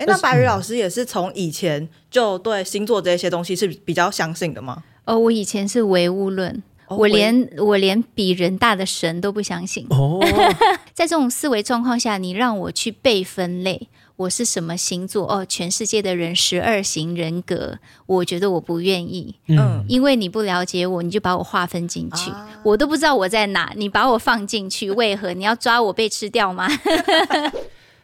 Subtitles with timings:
[0.00, 4.82] 哎，那白宇老师也是从以前就对星座这些东西是比较相信的吗？
[5.04, 6.62] 哦，我以前是唯物论。
[6.88, 10.18] 我连我连比人大的神都不相信哦，
[10.92, 13.86] 在这种思维状况下，你让我去被分类，
[14.16, 15.24] 我是什么星座？
[15.32, 26.68] 哦，全世界的人十二型人格，我觉得我不愿意，嗯，因为你不了解我，你就把我划分进去，啊、我都不知道我在哪，你把我放进去，为何你要抓我被吃掉吗？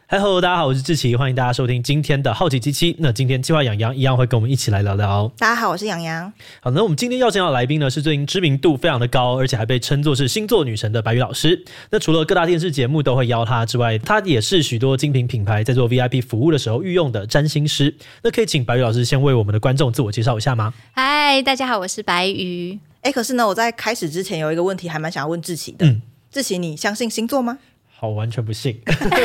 [0.09, 2.95] 嗨，Hello，大家好，我是志奇，欢迎大家收听今天的好奇七七。
[2.99, 5.29] 那今天计划养羊一样会跟我们一起来聊聊。
[5.37, 6.31] 大家好，我是洋洋。
[6.61, 11.61] 好，那我们今天邀请到的来宾呢，是最近知名度非常的高，而且还被称作是星座女神的白宇老师。
[11.89, 17.93] 那除了各大电视节目都会邀她之外，她也是许多精品品牌在做 VIP 服务的时候御用的占星师。
[18.23, 20.73] 那可以请白宇老师先为我们的观众自我介绍一下吗？
[20.93, 22.79] 嗨，大家好，我是白宇。
[23.01, 25.85] 哎，可是呢，我在开始之前有一个问题还蛮想要问志奇的。
[25.85, 26.01] 嗯，
[26.31, 27.57] 志奇，你相信星座吗？
[27.99, 28.79] 好，完全不信，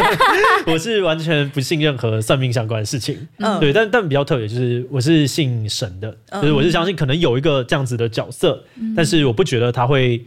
[0.66, 3.28] 我是完全不信任何算命相关的事情。
[3.36, 10.24] 嗯，对，但但比较特别就是我是信神的，嗯、就是我是相信可能有一个这样子的角色，嗯、但是我不觉得他会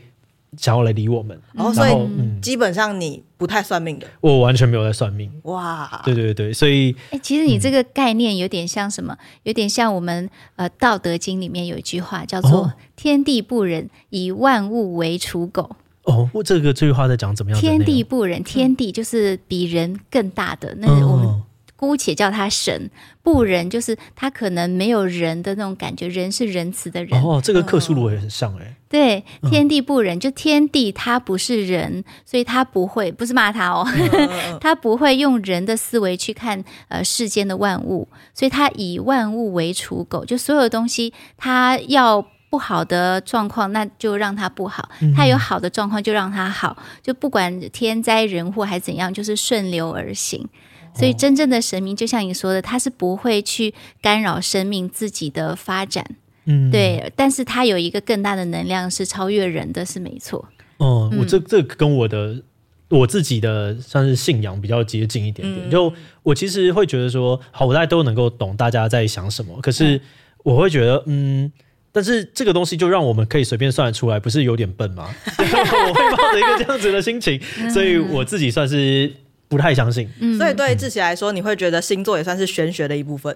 [0.57, 1.35] 想要来理我们。
[1.35, 5.31] 嗯、然后，所以、嗯、基本上你不太算命的，我完全没有在算命。
[5.45, 9.17] 哇，对对对，所以，哎、欸，其实你这个概念有点像什么？
[9.41, 15.77] 有点像我们呃《道德经》里面有一句话叫做“天地不仁，以万物为刍狗”。
[16.05, 17.59] 哦，我这个这句话在讲怎么样？
[17.59, 21.41] 天地不仁，天地就是比人更大的，嗯、那我们
[21.75, 22.89] 姑且叫他神。
[23.23, 27.19] 不仁就是他可能没有人的那种感觉，人是仁慈的人。
[27.23, 28.75] 哦，这个克苏鲁也很像哎。
[28.87, 33.83] 对，天地不仁，就天地他不是人，所以他不会，不是骂他哦，
[34.61, 42.27] 他不会用人的思维去看呃世间的万物，所以他以万物为刍狗，就所有东西他要。
[42.55, 44.81] 不好的状况，那就让他不好；
[45.13, 46.77] 他有好的状况，就让他好。
[47.03, 50.47] 就不管天灾人祸还是怎样，就是顺流而行。
[50.93, 56.05] 所以，真正的神明，就像你说的，他是不会去干扰生命自己的发展。
[56.45, 57.11] 嗯，对。
[57.13, 60.47] 但是他有一个更大的能量，是超越人的，是没错。
[60.77, 62.41] 哦，我这这跟我的
[62.87, 65.69] 我自己的算是信仰比较接近一点点。
[65.69, 69.59] 就我其实会觉得说，好，我大家都能够懂大家在想什么。
[69.61, 69.99] 可是
[70.45, 71.51] 我会觉得，嗯。
[71.95, 75.07] 但是这个东西就让我们可以随便算得出来，不是有点笨吗？
[75.39, 77.39] 我会抱着一个这样子的心情，
[77.73, 79.09] 所以我自己算是
[79.47, 80.09] 不太相信。
[80.19, 83.33] 嗯、所以对志祺来说，你会觉得星座也算是玄学的一部分？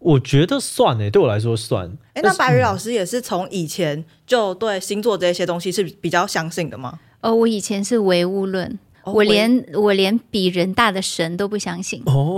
[0.00, 1.86] 我觉得算诶、欸，对我来说算。
[2.12, 6.98] 哎、欸，那白宇老师也是从以前就对星座这些东西是比较相信的吗？
[7.22, 12.02] 哦，我以前是唯物论，哦、我连我连比人大的神都不相信。
[12.04, 12.36] 哦，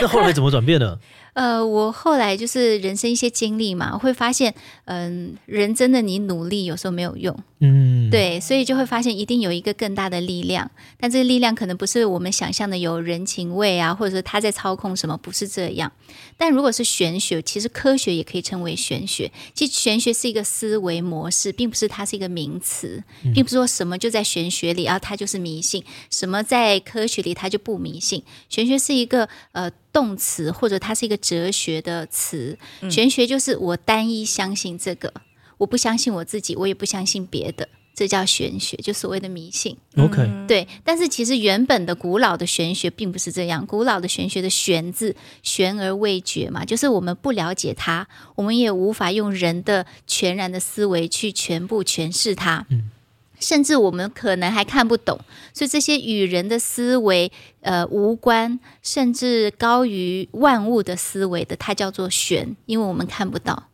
[0.00, 0.96] 那后来怎么转变呢？
[1.36, 4.54] 呃，我后来就是人生一些经历嘛，我会发现，
[4.86, 15.92] 嗯、呃，人真的你努力有时候没有用，嗯，对，所以就会发现一定有一个更大的力量，但这个力量可能不是我们想象的有人情味啊，或者说他在操控什么，不是这样。
[16.38, 19.30] 但如果是玄学，其实科学也可以称为玄学。
[19.52, 23.04] 其实玄学是一个思维模式，并不是它是一个名词，
[23.34, 28.22] 并不是说什么就在玄学里啊，它就是迷信；什么在科学里，它就不迷信。
[28.48, 29.70] 玄学是一个呃。
[29.96, 32.58] 动词或者它是一个哲学的词，
[32.90, 35.10] 玄学就是我单一相信这个，
[35.56, 39.78] 我不相信我自己，我也不相信别的，这叫玄学，就所谓的迷信。
[39.96, 40.68] OK，对。
[40.84, 52.66] 但是其实原本的古老的玄学并不是这样，古老的玄学的“玄”字，玄而未觉嘛，就是我们不了解它，我们也无法用人的全然的思维去全部诠释它。
[52.68, 52.90] 嗯。
[53.38, 55.18] 甚至我们可能还看不懂，
[55.52, 57.30] 所以这些与人的思维
[57.60, 63.64] 呃无关，甚至高于万物的思维的，它叫做玄，因为我们看不到。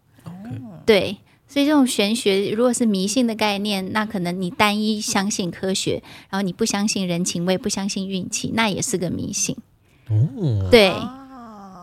[0.84, 9.56] 对，所以这种玄学如果是迷信的概念，那可能你单一相信科学，然后你不相信人情味，不相信运气，那也是个迷信。
[10.08, 10.92] 哦，对。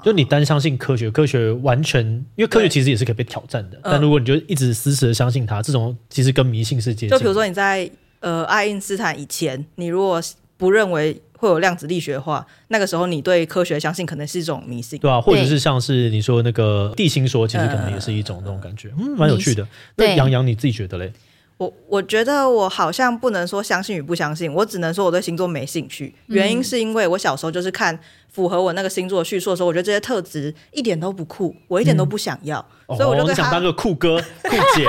[0.03, 2.05] 就你单相信科学，科学完全
[2.35, 3.79] 因为科学其实也是可以被挑战的。
[3.83, 7.09] 但如果你就一直死死的相信它，这种其实跟迷信是接近。
[7.09, 7.89] 就比如说你在
[8.19, 10.21] 呃爱因斯坦以前，你如果
[10.57, 19.65] 不认为会有量子力学的话，那个时候你对科学相信可能是一种迷信，对啊，或者是像是你说那个地心说，其实可能也是一种那种感觉，嗯，蛮有趣的。
[19.95, 21.13] 那洋洋你自己觉得嘞？
[21.59, 26.15] 我我觉得我好像不能说相信与不相信，我只能说我对星座没兴趣。
[26.27, 34.85] 原因是因为我小时候就是看符合我那个星座叙述的时候，我觉得这些特质一点都不酷，我一点都不想要，嗯、所以我就对、哦、想当个酷哥 酷姐，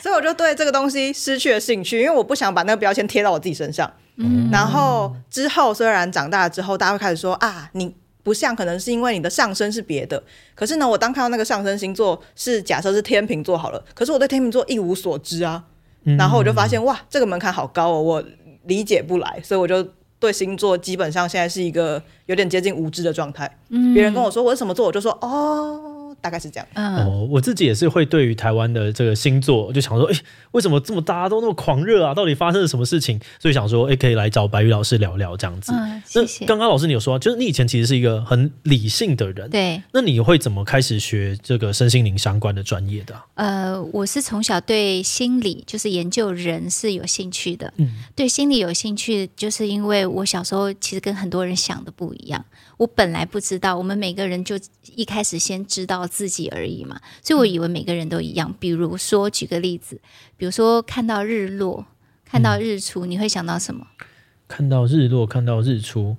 [0.00, 3.92] 所以我就对这个东西失去了兴趣，因为我不想把那个标签贴到我自己身上。
[4.16, 10.22] 嗯，然后之后虽然长大了之后，大家会开始说啊，你不像，可能是因为你的上升是别的。
[10.54, 15.62] 可是呢，我当看到那个上升星座是假设是天秤座好了，可是我对天秤座一无所知啊。
[16.04, 18.24] 然后我就发现哇，这个门槛好高哦，我
[18.64, 19.86] 理解不来，所以我就
[20.18, 23.58] 对星座基本上现在是一个有点接近无知的状态。
[23.68, 25.91] 嗯，别人跟我说我是什么座，我就说哦。
[26.22, 26.66] 大概是这样。
[26.74, 30.16] 嗯，哦，我自己也是会对于台湾的这个星座，就想说，哎，
[30.52, 32.14] 为什么这么大家都那么狂热啊？
[32.14, 33.20] 到底发生了什么事情？
[33.38, 35.72] 所以想说，哎，可以来找白宇老师聊聊这样子。
[35.74, 36.44] 嗯，谢谢。
[36.44, 39.82] 那刚刚老师你有说，就是你以前其实是一个很理性的人，对。
[39.92, 43.14] 那你会怎么开始学这个身心灵相关的专业的？
[43.34, 47.72] 呃，我是从小对心理，就是研究人是有兴趣的。
[47.78, 52.44] 嗯，对心理有兴趣，就是因为我小时候其实跟很多人想的不一样。
[52.78, 54.58] 我本来不知道，我们每个人就
[54.96, 58.54] 一开始先知道自己而已嘛，所以我以为每个人都一样。
[58.60, 59.98] 比如说，举个例子，
[60.36, 61.86] 比如说看到日落、
[62.26, 63.86] 看到日出，嗯、你会想到什么？
[64.46, 66.18] 看到日落、看到日出，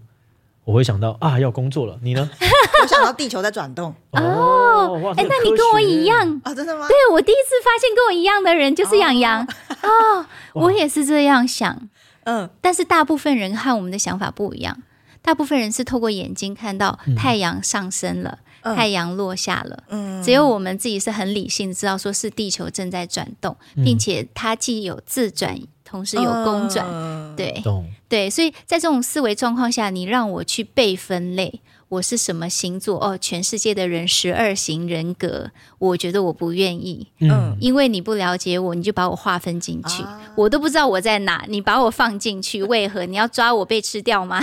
[0.63, 2.00] 我会想到啊，要工作了。
[2.01, 2.28] 你呢？
[2.81, 3.94] 我想到地球在转动。
[4.12, 6.56] 哦，哎、欸，那你跟我一样啊？
[6.56, 6.88] 真的吗？
[6.88, 9.44] 对，我第一次发现跟我一样的人就是洋洋。
[9.44, 9.88] 哦，
[10.18, 11.88] 哦，我也是这样想。
[12.24, 14.81] 嗯，但是大部分人和我们的想法不一样。
[15.22, 19.83] 大部分人是透过眼睛看到太阳上升了，嗯、太阳落下了。
[19.89, 26.86] 嗯，只有我们自己是很理性，知道说是地球正在转动，嗯、并且它既有自转，同时有公转。
[26.89, 27.63] 嗯、对，
[28.07, 31.62] 对，所以在这种思维状况下，你让我去被分类。
[31.94, 32.98] 我是什么星座？
[32.98, 44.42] 哦，全世界的人十二型人格，我觉得我不愿意，嗯，因为你不了解我，你就把我划分进去，啊、我都不知道我在哪，你把我放进去，为何你要抓我被吃掉吗？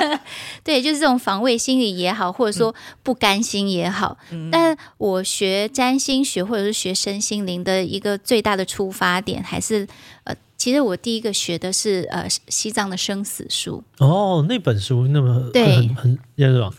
[0.64, 4.16] 对，就是这种防卫心理也好，或者说不甘心也好。
[4.30, 9.86] 嗯、但我学占星学或者是学身心灵的一个最大的出发点，还是
[10.24, 13.82] 呃，其实我第一个学的是呃西藏的生死书。
[13.98, 16.74] 哦，那本书那么对很很那什么。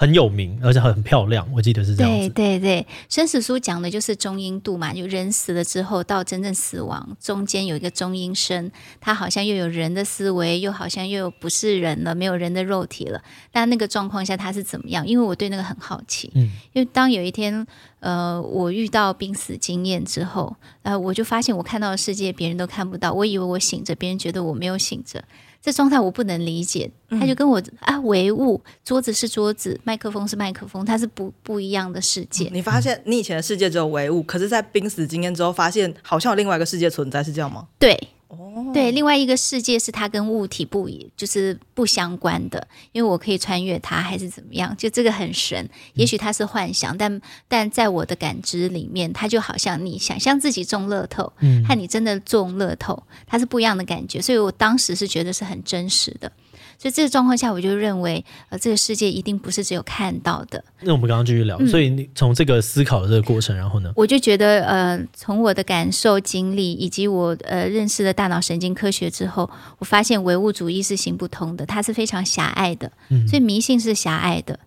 [0.00, 2.30] 很有名，而且很漂亮，我记得是这样子。
[2.30, 13.22] 对对对，生死书讲的就是中阴度嘛，就人死了之后到真正死亡中间有一个中阴身，他好像又有人的思维，又好像又不是人了，没有人的肉体了。
[13.52, 15.06] 但那个状况下他是怎么样？
[15.06, 16.32] 因为我对那个很好奇。
[16.34, 17.66] 嗯，因为当有一天
[17.98, 25.22] 呃我遇到濒死经验之后，呃我就发现我看到的世界别人都看不到，我以为我醒着，别人觉得我没有醒着。
[25.62, 32.48] 这状态我不能理解，他就跟我、嗯、啊唯物，桌子是桌子，麦克风是麦克风，它是不不一样的世界。
[32.52, 37.68] 你发现你以前的世界只有唯物，可是在濒死经验之后，发现好像有另外一个世界存在，是这样吗？
[37.78, 37.98] 对。
[38.30, 44.74] 哦，对，另外一个世界是它跟物体不就是不相关的，因为我可以穿越它，还是怎么样？
[44.76, 56.30] 就这个很神，也许它是幻想，嗯、但但在我的感知里面，它就好像你想象自己中乐透，嗯，和你真的中乐透，它是不一样的感觉，所以我当时是觉得是很真实的。
[56.80, 60.64] 所以这个状况下，我就认为，呃，这个世界一定不是只有看到的。
[60.80, 63.92] 那我们刚刚继续聊，嗯、所以你从这个思考的这个过程，然后呢？
[63.94, 72.90] 我就觉得，呃，从我的感受、经历以及我呃认识的大脑神经科学之后，我发现唯物主义是行不通的，它是非常狭隘的，
[73.28, 74.58] 所以迷信是狭隘的。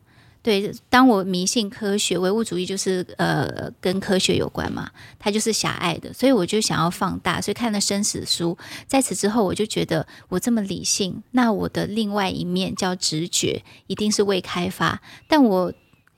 [0.44, 15.74] 对，当我迷信科学，唯物主义就是呃跟科学有关嘛，它就是狭隘的，所以我就想要放大，所以看了生死书，在此之后，我就觉得我这么理性，那我的另外一面叫直觉，一定是未开发，但我。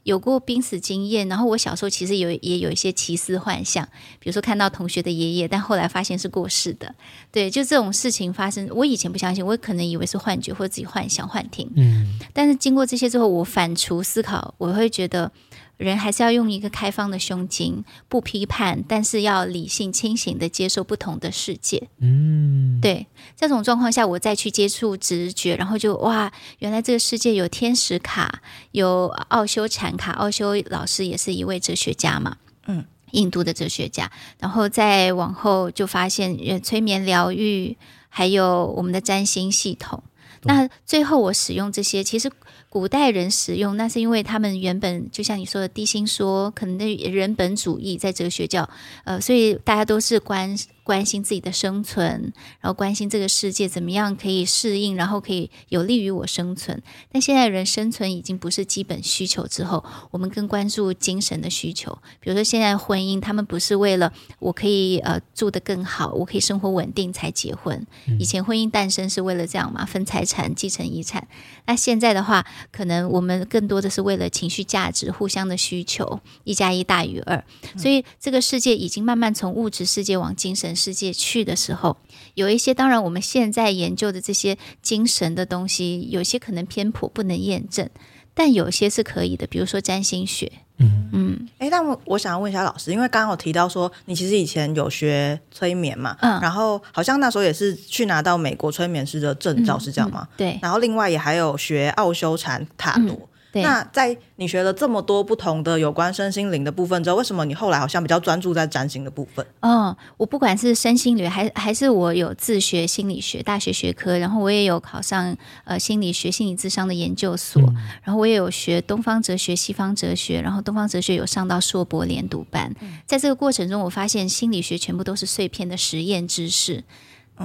[0.05, 3.83] 有过濒死经验，然后我小时候其实有也有一些奇思幻想，
[4.19, 6.93] 比如说看到同学的爷爷，但后来发现是过世的，
[7.31, 15.31] 对，就这种事情发生，我以前不相信，我可能以为是幻觉或者自己幻想幻听，嗯，但是经过这些之后，我反刍思考，我会觉得。
[15.77, 21.89] 人还是要用一个开放的胸襟，不批判，但是要理性清醒的接受不同的世界。
[21.99, 28.41] 嗯，对，这种状况下，我再去接触直觉，然后就哇，原来这个世界有天使卡，
[28.71, 30.13] 有奥修禅卡。
[30.13, 34.09] 奥修老师也是一位哲学家嘛，嗯，印度的哲学家。
[34.39, 37.75] 然后再往后就发现，催眠疗愈，
[38.07, 40.03] 还有我们的占星系统。
[40.45, 42.31] 那最后我使用这些，其实。
[42.67, 48.69] 古代人使用，那是因为他们原本就像你说的地心说，可能的人本主义在哲学教，
[49.05, 50.53] 呃，所以大家都是关
[50.85, 56.79] 关心自己的生存，然后关心这个世界怎么样可以适应，然后可以有利于我生存。
[57.11, 61.91] 但现在人生存已经不是基本需求之后，我们更关注精神的需求。
[62.19, 67.83] 比如说现在婚姻，他们不是为了我可以呃住得更好，我可以生活稳定才结婚。
[68.19, 71.27] 以前婚姻诞生是为了这样嘛，分财产、继承遗产。
[71.65, 77.43] 那现在的话，可能我们更多的是为了情绪价值、互相的需求，一加一大于二。
[77.75, 81.97] 所以这个世界已经慢慢从物质世界往精神世界去的时候，
[82.33, 87.89] 有一些当然我们现在研究的这些精神的东西，有些可能偏颇不能验证，
[88.33, 100.27] 但有些是可以的，比如说占星学，嗯嗯，哎，那我我想要问一下老师，因为刚刚有提到说你其实以前有学催眠嘛，嗯，然后好像那时候也是去拿到美国催眠师的证照，是这样吗？
[100.35, 103.29] 对，然后另外也还有学奥修禅塔罗。
[103.63, 109.45] 那在你学了这么多不同的有关身心灵的部分之后，为什么你后来好像比较专注在占星的部分？
[109.61, 122.73] 哦，我不管是身心灵，还还是我有自学心理学大学学科，然后我也有考上呃心理学心理智商的研究所，嗯、然后我也有学东方哲学、西方哲学，然后东方哲学有上到硕博连读班。
[122.81, 126.83] 嗯、在这个过程中，我发现心理学全部都是碎片的实验知识。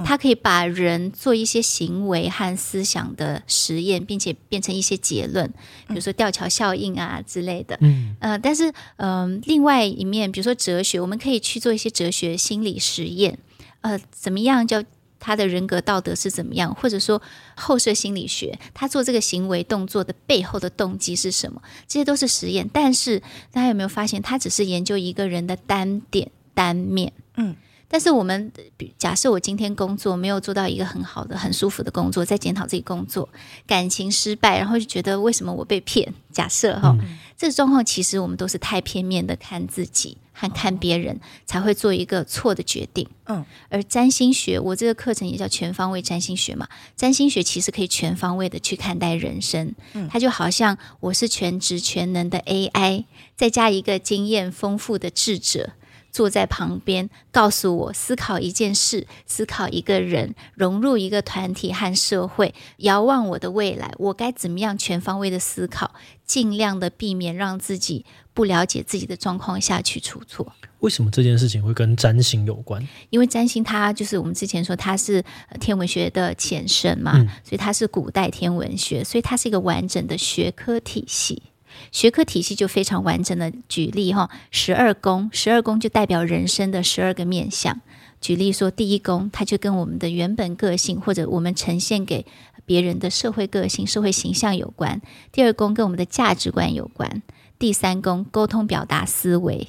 [0.05, 5.45] 它可以把人做一些行为和思想的实验，并且变成一些结论，
[5.87, 7.77] 比如说吊桥效应啊之类的。
[7.81, 13.37] 嗯，呃，但是，嗯、呃，另外一面，比如说哲学，我们可以去做一些哲学心理实验。
[13.81, 14.81] 呃，怎么样叫
[15.19, 16.73] 他的人格道德是怎么样？
[16.73, 17.21] 或者说
[17.55, 21.61] 后设心理学，他做这个行为动作的背后的动机是什么？
[21.87, 22.69] 这些都是实验。
[22.71, 23.19] 但是
[23.51, 27.11] 大家有没有发现，他只是研究一个人的单点单面？
[27.35, 27.57] 嗯。
[27.91, 28.49] 但是我们
[28.97, 33.27] 假设我今天工作没有做到一个很好的、很舒服的工作，在检讨自己工作，
[33.67, 36.13] 感情失败，然后就觉得为什么我被骗？
[36.31, 43.05] 假设哈，嗯、这个状况其实我们都是太片面的看自己和看别人，才会做一个错的决定。
[43.25, 49.75] 嗯，而占星学，我这个课程也叫全方位占星学嘛，占星学其实可以全方位的去看待人生。
[49.91, 53.03] 嗯，它就好像我是全职全能的 AI，
[53.35, 55.71] 再加一个经验丰富的智者。
[56.11, 65.93] 坐在旁边，告诉我思考一件事，思考一个人，融入一个团体和社会，遥望我的未来，我该怎么样全方位的思考，
[66.25, 70.53] 尽量的避免让自己不了解自己的状况下去出错。
[70.79, 72.85] 为什么这件事情会跟占星有关？
[73.11, 75.23] 因为占星它就是我们之前说它是
[75.59, 81.43] 天文学的前身嘛，嗯、所以它是古代天文学，所以它是一个完整的学科体系。
[81.91, 87.81] 学科体系就非常完整的举例哈，十二宫，十二宫就代表人生的十二个面相。
[88.21, 92.25] 举例说，第一宫它就跟我们的原本个性或者我们呈现给
[92.65, 94.99] 别人的社会个性、社会形象有关；
[95.31, 97.21] 第二宫跟我们的价值观有关；
[97.59, 99.67] 第三宫沟通表达思维；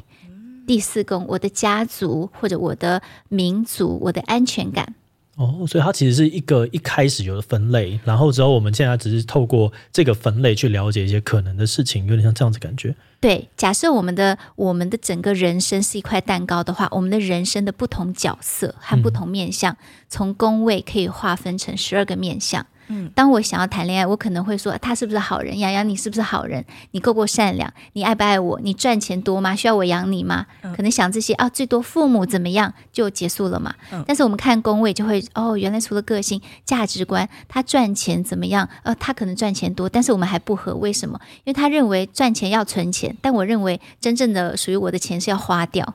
[0.67, 4.95] 第四宫我的家族或者我的民族、我的安全感。
[5.37, 12.95] 哦，所以它其实是一个一开始有的分类，然后之后我们现在只是透过这个分类去了解一些可能的事情，有点像这样子感觉。
[13.19, 19.77] 对，假设我们的我们的整个人生是一块蛋糕的话，我们的人生的不同角色和不同面相，嗯、
[20.09, 22.67] 从宫位可以划分成十二个面向。
[22.95, 25.59] 嗯，当我想要谈恋爱，我可能会说他是不是好人？
[25.59, 26.63] 洋洋，你是不是好人？
[26.91, 27.73] 你够不够善良？
[27.95, 28.61] 你爱不爱我？
[28.63, 29.57] 你赚钱多吗？
[29.57, 30.47] 需要我养你吗？
[30.61, 33.75] 嗯、可能想这些啊，最多父母怎么样就结束了嘛。
[33.93, 38.69] 嗯、但是我们看宫位就会哦，原来除了个性、价值观，他赚钱怎么样？
[38.83, 41.19] 呃，他可能赚钱多，但是我们还不合，为什么？
[41.45, 45.95] 因为他认为赚钱要存钱，但我认为真正的属于我的钱是要花掉。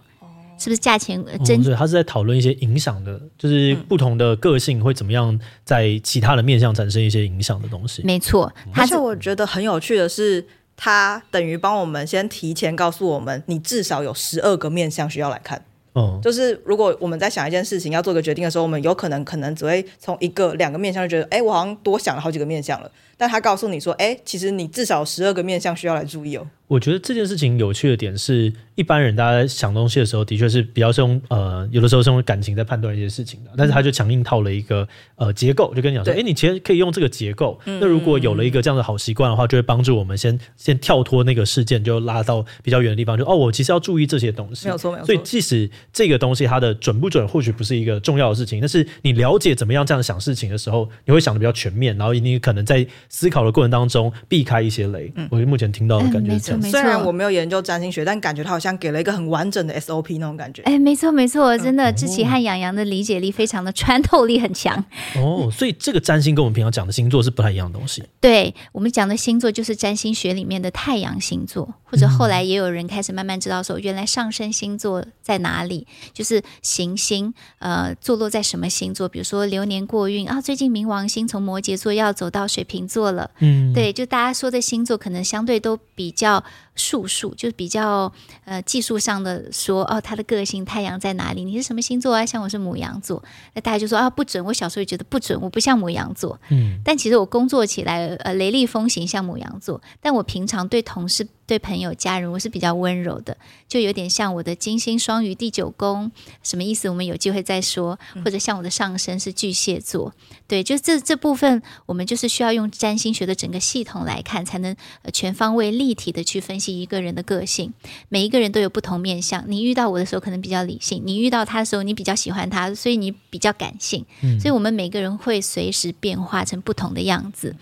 [0.58, 1.62] 是不是价钱真？
[1.64, 8.02] 对、哦，他是在讨论一些影响的，就是不同的个性会怎么样在其他的面向产生一些影响的东西。
[8.04, 10.46] 没错，而且我觉得很有趣的是，
[10.76, 15.64] 他等于帮我们先提前告诉我们，你至少有十二个面向需要来看。
[15.94, 22.92] 嗯，就是如果我们在想一件事情要做个决定的时候，我们有可能可能只会从一个两个面向就觉得，哎，我好像多想了好几个面向了。
[23.18, 26.48] 但他告诉你说，哎，其实你至少十二个面向需要来注意哦。
[26.68, 33.52] 我觉得这件事情有趣的点是，一般人大家在想东西的时候，的确是比较是用呃，有的时候是用感情在判断一些事情的。
[33.56, 37.58] 但是他就强硬套了一个呃结构，就跟你讲说，哎对，你其实可以用这个结构。
[37.64, 43.18] 嗯、那如果有了一个这样的好习惯的话，就会帮助我们先先跳脱那个事件，就拉到比较远的地方。
[43.18, 44.68] 就哦，我其实要注意这些东西。
[44.68, 45.08] 没有错，没有错。
[45.08, 55.10] 所以即使这个东西它的准不准，或许不是一个重要的事情，但是你了解怎么样这样想事情的时候，你会想的比较全面，然后你可能在思考的过程当中避开一些雷。
[55.16, 56.60] 嗯、我目前听到的感觉是这样。
[56.62, 57.38] 嗯、虽然我没有。
[57.38, 60.64] 研究占星学，但感觉他好像给了一个很完整的 SOP 那种感觉。
[60.64, 64.84] 哎，没错没错，真的，志奇和洋洋的理解力非常的穿透力很强。
[65.18, 68.04] 哦，所以这个占星跟我们平常讲的星座是不太一样的东西。
[68.20, 79.08] 对，我们讲的星座就是占星学里面的太阳星座，或者后来也有人开始慢慢知道说，原来上升星座在哪里，就是行星呃坐落在什么星座。
[79.08, 83.30] 比如说流年过运啊，最近冥王星从摩羯座要走到水瓶座了。
[83.40, 86.44] 嗯，对，就大家说的星座可能相对都比较。
[86.78, 88.12] 术数就比较
[88.46, 91.44] 呃技术上的说哦，他的个性太阳在哪里？
[91.44, 92.26] 你是什么星座啊？
[92.26, 93.22] 像我是母羊座，
[93.54, 94.44] 那大家就说啊不准。
[94.46, 96.40] 我小时候也觉得不准，我不像母羊座。
[96.50, 101.28] 嗯，但其实我工作起来呃雷厉风行像母羊座，但我平常对同事。
[101.48, 103.38] 对朋友、家人，我是比较温柔的，
[103.70, 106.12] 就有点像我的金星双鱼第九宫，
[106.44, 106.90] 什么意思？
[106.90, 107.98] 我们有机会再说。
[108.26, 110.14] 或者像我的上升是巨蟹座，
[110.46, 114.76] 对，就这这部分，我们就是需要用占星学的整个系统来看，才能
[115.14, 116.67] 全方位立体的去分析。
[116.68, 117.74] 析一个人的个性。
[118.10, 124.06] 每一个人都有不同面相，你遇到我的时候可能比较理性，你遇到他的时候你比较喜欢他，所以你比较感性。
[124.22, 127.56] 嗯，所以我们每个人会随时变化成不同的样子。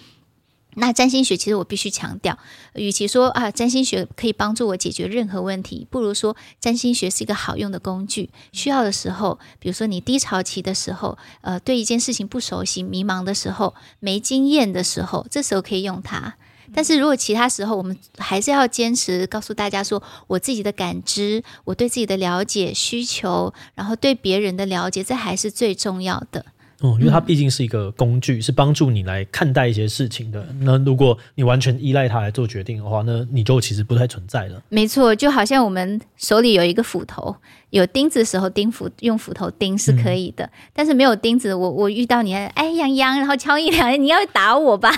[0.77, 2.37] 那占星学其实我必须强调，
[2.73, 8.29] 与其说啊占星学可以帮助我解决任何问题，不如说占星学是一个好用的工具。
[8.51, 16.35] 需要的时候，比如说你低潮期的时候，呃，对一件事情不熟悉、迷茫的时候、没经验的时候，这时候可以用它。
[16.75, 26.45] 但是如果其他时候，我们还是要坚持告诉大家说，我自己的感知、我对自己的了解、需求，然后对别人的了解，这还是最重要的。
[26.81, 30.45] 嗯，因为它毕竟是一个工具，是帮助你来看待一些事情的。
[30.59, 34.61] 那如果你完全依赖它来做决定的话，那你就其实不太存在了。
[34.67, 37.33] 没错，就好像我们手里有一个斧头，
[37.69, 40.43] 有钉子的时候钉斧，用斧头钉是可以的。
[40.43, 44.91] 嗯、但是没有钉子，我我遇到你，哎，洋洋，然后敲一两，你要打我吧？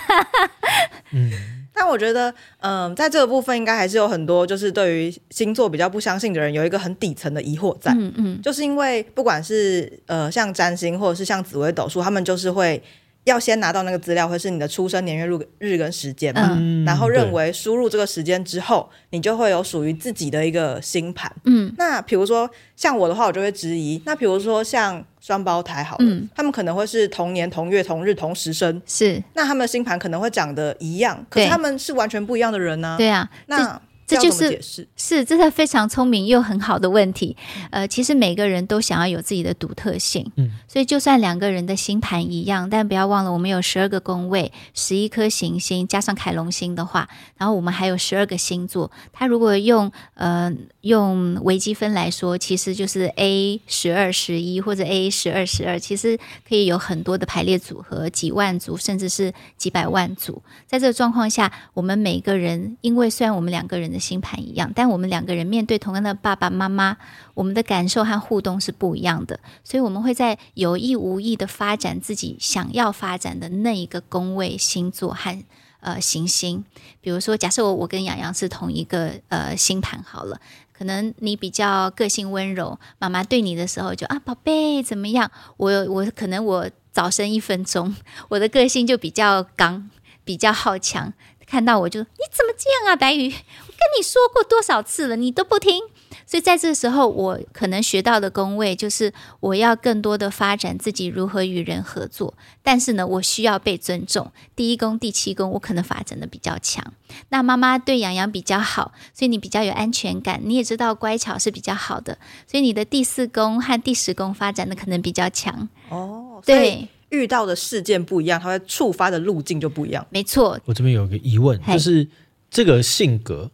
[1.14, 1.57] 嗯。
[1.78, 12.82] 但我觉得，嗯，在这个部分应该还是有很多，就是对于星座比较不相信的人，有一个很底层的疑惑在，嗯嗯，就是因为不管是呃像占星或者是像紫微斗数，他们就是会
[13.28, 15.26] 要先拿到那个资料，会是你的出生年月
[15.60, 25.04] 日跟时间嘛，嗯、然后认为输入这个时间之后，你就会有属于自己的一个星盘，嗯，那比如说像我的话，我就会质疑，那比如说像。
[25.20, 32.98] 双胞胎好了，嗯、他们可能会是同年同月同日同时生，是那他们的星盘可能会长得一样，可是他们是完全不一样的人呢、啊？
[32.98, 33.82] 对啊，那。
[34.08, 34.60] 这就是
[34.96, 37.36] 是这是非常聪明又很好的问题。
[37.72, 48.90] 呃，其实每个人都想要有自己的独特性，嗯，所以就算两个人的星盘一样，但不要忘了我们有十二个宫位，十一颗行星加上凯龙星的话，然后我们还有十二个星座。
[49.12, 50.50] 它如果用呃
[50.82, 60.42] 用微积分来说，其实就是 A 十二十一或者 A 十二十二，其实可以有很多的排列组合，几万组甚至是几百万组。
[60.66, 66.98] 在这个状况下，我们每个人，因为虽然我们两个人的星盘一样，但我们两个人面对同样的爸爸妈妈，
[67.34, 75.44] 我们的感受和互动是不一样的，所以我们会在有意无意的发展自己想要发展的那一个宫位、星座和
[75.80, 76.64] 呃行星。
[77.02, 80.40] 比如说，假设我我跟洋洋是同一个呃星盘好了，
[80.74, 85.32] 可能你比较个性温柔，妈妈对你的时候就啊宝贝怎么样？
[85.58, 87.96] 我我可能我早生一分钟，
[88.30, 89.90] 我的个性就比较刚，
[90.24, 91.14] 比较好强。
[91.48, 95.82] 看到我就你怎么这样啊，白宇，我跟你说过多少次了，你都不听。
[96.26, 102.34] 所以在这个时候，我可能学到的宫位就是我要更多的发展自己如何与人合作。
[102.62, 104.30] 但是呢，我需要被尊重。
[104.54, 106.84] 第一宫、第七宫，我可能发展的比较强。
[107.30, 110.42] 那妈妈对洋洋比较好，所以你比较有安全感。
[110.44, 115.70] 你也知道乖巧是比较好的，所以你的第四宫和第十宫发展的可能比较强。
[115.88, 116.90] 哦，对。
[117.10, 120.06] 遇到的事件不一样，它会触发的路径就不一样。
[120.10, 122.08] 没错，我这边有一个疑问，就是
[122.50, 123.50] 这个性格。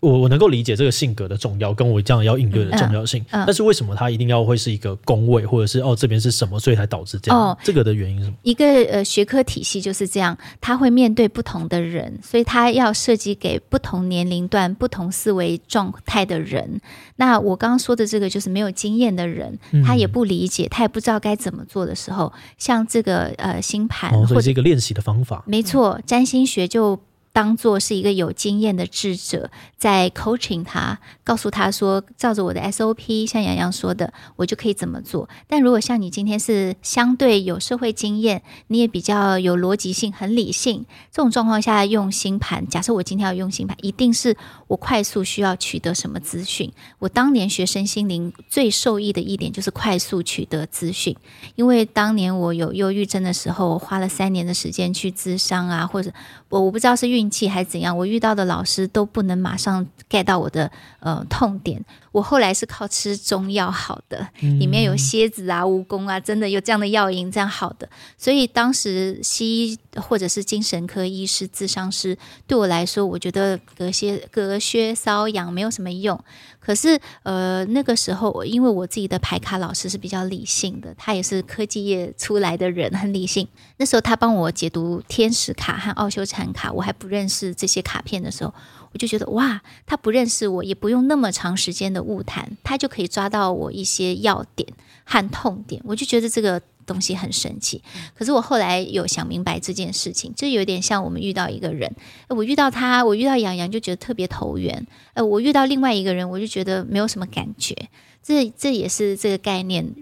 [0.00, 3.22] 我我能够理解这个性格的重要，跟我这样要应对的重要性。
[3.30, 7.38] 嗯嗯、但是为什么他一定要会是一个工位，或者是哦这边是什么，所以才导致这样？
[7.38, 8.36] 哦、这个的原因是什么？
[8.42, 16.80] 一个呃学科体系就是这样，他会面对不同的人，所以他要设计给不同年龄段、不同思维状态的人。
[17.16, 25.44] 那我刚刚说的这个就是没有经验的人，他也不理解，他也不知道该怎么做的时候，像这个呃星盘，或者是一个练习的方法。
[25.46, 26.98] 没错，占星学就。
[27.32, 35.28] 当做是一个有经验的智者，在 coaching 他，告诉他说，照着我的 SOP，像洋洋说的，我就可以怎么做。
[35.46, 46.72] 但如果像你今天是相对有社会经验，你也比较有逻辑性、很理性，这种状况下用星盘，假设我今天要用星盘，一定是我快速需要取得什么资讯。
[46.98, 51.16] 我当年学身心灵最受益的一点就是快速取得资讯，
[51.54, 56.12] 因为当年我有忧郁症的时候，我花了三年的时间去咨商啊，或者
[56.50, 57.30] 我我不知道是运。
[57.30, 57.96] 气还是怎样？
[57.96, 61.80] 我遇到的老师都不能马上 get 到我的呃痛点。
[62.10, 67.88] 我后来是靠吃中药好的，里面有蝎子啊、蜈蚣啊，真的有这样的药引这样好的。
[68.18, 76.18] 所以当时西医或者是精神科医师、咨商师对我来说，我觉得隔些隔靴搔痒没有什么用。
[76.60, 83.48] 可是呃那个时候，因为我自己的牌卡老师是比较理性的，他也是科技业出来的人，很理性。
[83.78, 88.52] 那时候他帮我解读天使卡和奥修禅卡，我还不认识这些卡片的时候。
[88.92, 94.68] 我就觉得哇，他不认识我，也不用那么长时间的误谈，他就可以抓到我一些要点
[95.04, 95.80] 和痛点。
[95.84, 96.60] 我就觉得这个
[96.92, 97.82] 东西很神奇。
[98.14, 101.94] 可是我后来有想明白这件事情，就有点像我们遇到一个人，
[102.28, 107.76] 我遇到他，我遇到洋洋就觉得特别投缘，呃，我遇到另外一个人，我就觉得没有什么感觉。
[108.22, 109.94] 这这也是这个概念。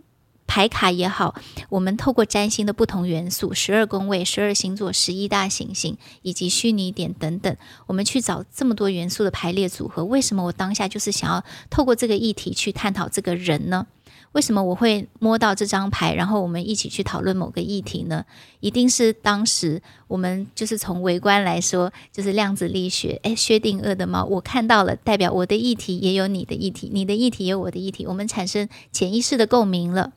[0.50, 1.34] 牌卡也好，
[1.68, 7.54] 我们透过占星的不同元素、十二宫位、十二星座、十一大行星以及虚拟点等等，
[7.86, 10.06] 我们去找这么多元素的排列组合。
[10.06, 13.86] 为什么我当下就是想要透过这个议题去探讨这个人呢？
[14.32, 18.24] 为什么我会摸到这张牌，然后我们一起去讨论某个议题呢？
[18.60, 30.12] 一定是当时我们就是从围观来说，就是量子力学，诶，薛定谔的猫，我看到了，代表我的议题也有你的议题，你的议题也有我的议题，我们产生潜意识的共鸣了。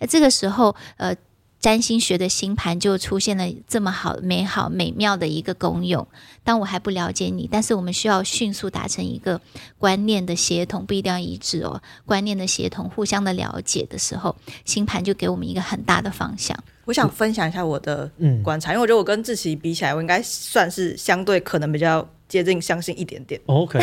[0.00, 1.16] 那，这个时候，呃。
[1.58, 6.06] 占星学的星盘就出现了这么好、美好、美妙的一个功用。
[6.44, 9.40] 当我还不了解你，但是我们需要迅速达成一个
[9.78, 11.82] 观念的协同，不一定要一致哦。
[12.04, 16.56] 观念的协同，互相的了解的时候，星盘就给我们一个很大的方向。
[16.84, 18.08] 我想分享一下我的
[18.44, 23.40] 观察，嗯、因为我觉得我跟志奇比起来，我应该算是相对可能比较接近相信一点点。
[23.46, 23.80] OK，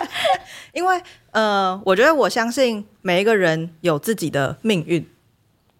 [0.74, 5.06] 因为呃，我觉得我相信每一个人有自己的命运。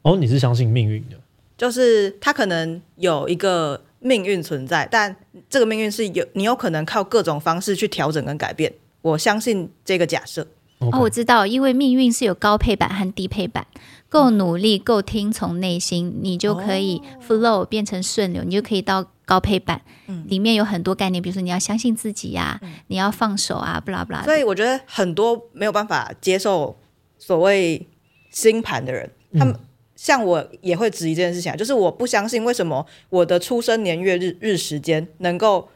[0.07, 1.17] 哦，你是相信命运的？
[1.59, 5.17] 就是他可能有一个命运存在，但
[5.51, 8.73] 这个命运是有你有可能靠各种方式去调整跟改变。
[9.03, 10.47] 我相信这个假设。
[10.79, 13.67] 哦，我知道，因为命运是有高配版和低配版，
[14.09, 19.83] 够努力、够听从内心，你就可以 flow 变成顺流，你就可以到高配版。
[20.07, 24.23] 嗯，里面有很多概念，比如说你要相信自己呀、啊，嗯、你要放手啊，不啦不啦。
[24.23, 26.79] 所以我觉得很多没有办法接受
[27.19, 27.89] 所谓
[28.31, 29.61] 星盘的人，他们、嗯。
[30.07, 35.69] 像我也会质疑这件事情啊，就是我不相信为什么我的出生年月日日时间能够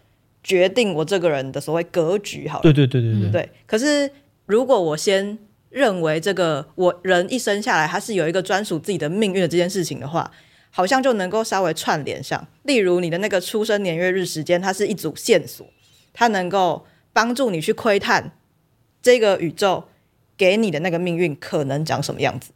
[0.45, 2.63] 决定我这个人的所谓格局，好了。
[2.63, 3.31] 对对对对对。
[3.33, 4.09] 对，可是
[4.47, 5.37] 如果我先
[5.71, 10.31] 认为这个我人一生下来他是有一个专属自己的命运的这件事情的话，
[10.71, 12.47] 好像就能够稍微串联上。
[12.63, 15.67] 例如你的那个出生年月日时间，它是一组线索，
[16.13, 18.31] 它能够帮助你去窥探
[19.03, 19.83] 这个宇宙
[20.37, 22.53] 给你的那个命运可能长什么样子。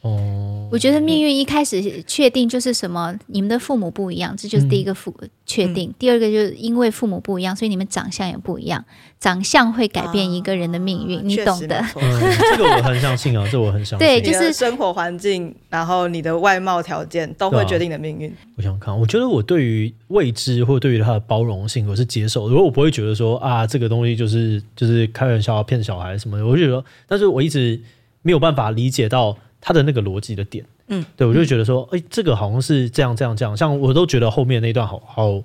[0.00, 0.46] 哦。
[0.70, 5.90] 我觉得命运一开始确定就是什么，你们的父母不一样，这就是第一个父确定。
[5.90, 8.84] 嗯、第二个就是因为父母不一样，所以你们长相也不一样，
[9.18, 11.84] 长相会改变一个人的命运，啊、你懂的。
[11.96, 12.20] 嗯、
[12.52, 14.06] 这个我很相信啊，这我很相信。
[14.06, 18.32] 对，就是生活环境，然后你的外貌条件都会决定你的命运。
[18.56, 22.48] 我想看，我觉得我对于未知或对于他的包容性，我是接受。
[22.48, 27.80] 如果我不会觉得说啊，这个东西就是就是开玩笑骗小孩什么的，我就觉得，但是我一直
[28.22, 29.36] 没有办法理解到。
[29.60, 35.42] 他的那个逻辑的点，嗯，对，我就觉得说，哎、欸，这个好像是这样这样这样，像我都觉得后面那段好好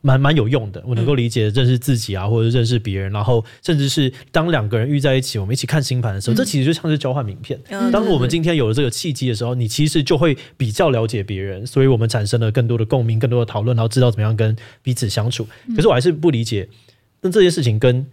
[0.00, 7.60] 蛮蛮有用的，我能够理解认识自己啊，或者认识别人，然后甚至是当两个人遇在一起，我们一起看星盘的时候，嗯、这其实就像是交换名片。
[7.68, 15.46] 嗯、当我们今天有了这个契机的时候，你其实就会比较了解别人，所以我们产生了更多的共鸣，更多的讨论，然后知道怎么样跟彼此相处。
[15.74, 16.68] 可是我还是不理解，
[17.20, 18.06] 那这件事情跟。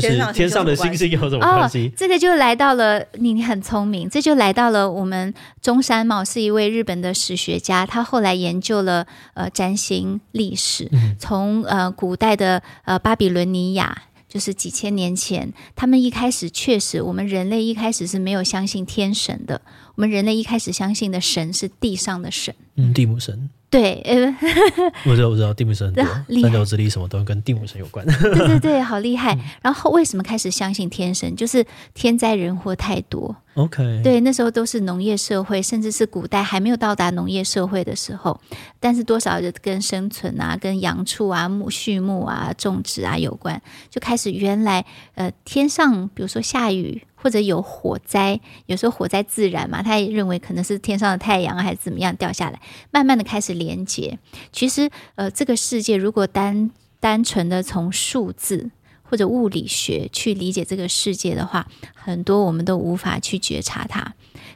[0.00, 1.86] 是天上的星星有什么关系？
[1.86, 19.62] 哦，这个就来到了你，你很聪明，这就来到了我们中山茂是一位日本的史学家，他后来研究了呃占星历史，从呃古代的呃巴比伦尼亚，就是几千年前，他们一开始确实，我们人类一开始是没有相信天神的，
[19.94, 23.48] 我们人类一开始相信的神是地上的神，嗯，地母神。
[23.74, 24.36] 对，呃，
[25.04, 26.04] 我知道，我知道，地母神很多，
[26.42, 28.06] 三角之力什么都跟地母神有关。
[28.06, 29.36] 对对对，好厉害。
[29.62, 31.34] 然后为什么开始相信天神？
[31.34, 33.34] 就是天灾人祸太多。
[33.54, 38.40] OK，对，那时候都是农业社会，甚至是古代还没有到达农业社会的时候，
[38.78, 43.60] 但是多少就跟生存啊、跟养畜啊、牧畜牧啊、种植啊有关，
[43.90, 44.84] 就开始原来
[45.16, 47.02] 呃天上，比如说下雨。
[47.24, 52.60] 或者有火灾，有时候火灾自燃嘛，他也认为可能是天上的太阳还是怎么样掉下来，
[52.90, 54.18] 慢慢的开始连接。
[54.52, 58.70] 其实，呃，这个世界如果单单纯的从数字
[59.02, 64.14] 或者物理学去理解这个世界的话，很多我们都无法去觉察它。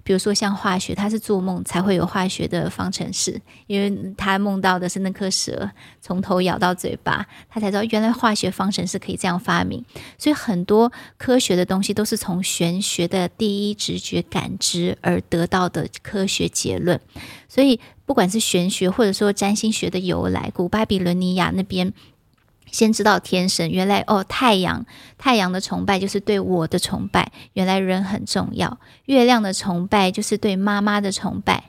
[0.08, 9.84] 比如说像化学，他是做梦才会有化学的方程式，因为他梦到的是那颗蛇从头咬到嘴巴，他才知道原来化学方程式可以这样发明。
[10.16, 16.98] 所以很多科学的东西都是从玄学的第一直觉感知而得到的科学结论。
[17.46, 21.92] 所以不管是玄学或者说占星学的由来，古巴比伦尼亚那边。
[22.70, 24.84] 先知道天神，原来哦，太阳，
[25.16, 27.30] 太阳的崇拜就是对我的崇拜。
[27.52, 31.64] 原来人很重要，月亮的崇拜就是对妈妈的崇拜。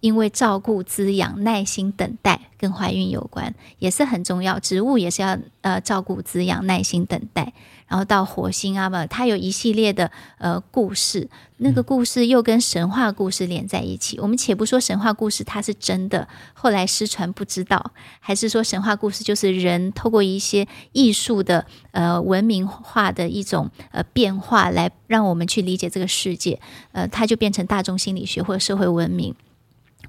[0.00, 4.58] 因为照顾、滋养、耐心等待，跟怀孕有关，也是很重要。
[4.58, 7.52] 植物也是要呃照顾、滋养、耐心等待。
[7.90, 14.16] 然后到火星啊嘛，它有一系列的呃故事，那个故事又跟神话故事连在一起。
[14.20, 26.60] 我们且不说神话故事它是真的，后来失传不知道，还是说神话故事就是人透过一些艺术的呃文明化的一种呃变化，来让我们去理解这个世界，
[26.92, 29.34] 呃，它就变成大众心理学或者社会文明。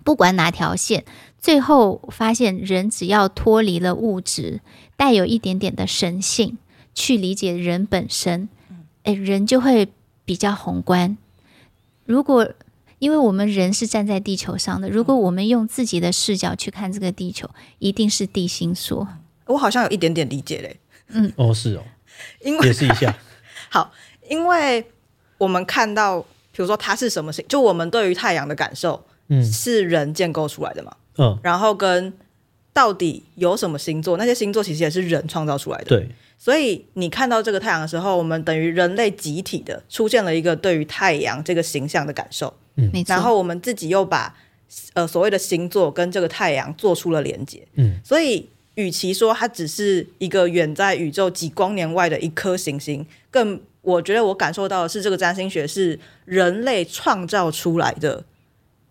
[0.04, 1.04] 不管哪条线，
[1.40, 4.62] 最后发现人只要脱离了物质，
[4.96, 6.60] 带有一点点的神性。
[6.94, 8.50] 去理解人本身，
[9.04, 9.90] 诶，人就会
[10.26, 11.18] 比较宏观。
[12.06, 12.52] 如果
[13.00, 17.50] 因为我们人是站在地球上的，如果我们用自己的视角去看这个地球，
[17.80, 19.08] 一定是地心说。
[19.46, 20.80] 我好像有一点点理解嘞。
[21.08, 21.84] 嗯，哦，是哦，
[22.44, 23.18] 因为解释一下。
[23.70, 23.92] 好，
[24.30, 24.86] 因为
[25.38, 30.96] 我们看到，比如说它是什么星，就我们对于太阳的感受，嗯，是人建构出来的嘛。
[31.18, 32.14] 嗯，然后跟
[32.72, 35.86] 到底有什么星座，那些星座其实也是人创造出来的。
[35.86, 36.10] 对。
[36.44, 44.36] 所以你看到这个太阳的时候，我们等于人类集体的出现了一个对于太阳这个形象的感受，嗯，然后我们自己又把
[44.94, 58.24] 呃所谓的星座跟这个太阳做出了连接，嗯，所以与其说它只是一个远在宇宙几光年外的一颗行星，更我觉得我感受到的是这个占星学是人类创造出来的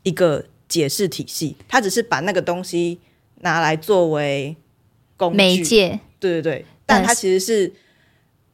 [0.04, 3.00] 一个解释体系，它只是把那个东西
[3.40, 4.54] 拿来作为
[5.16, 5.36] 工具。
[5.36, 6.64] 媒介，对对对。
[6.90, 7.72] 但它其实是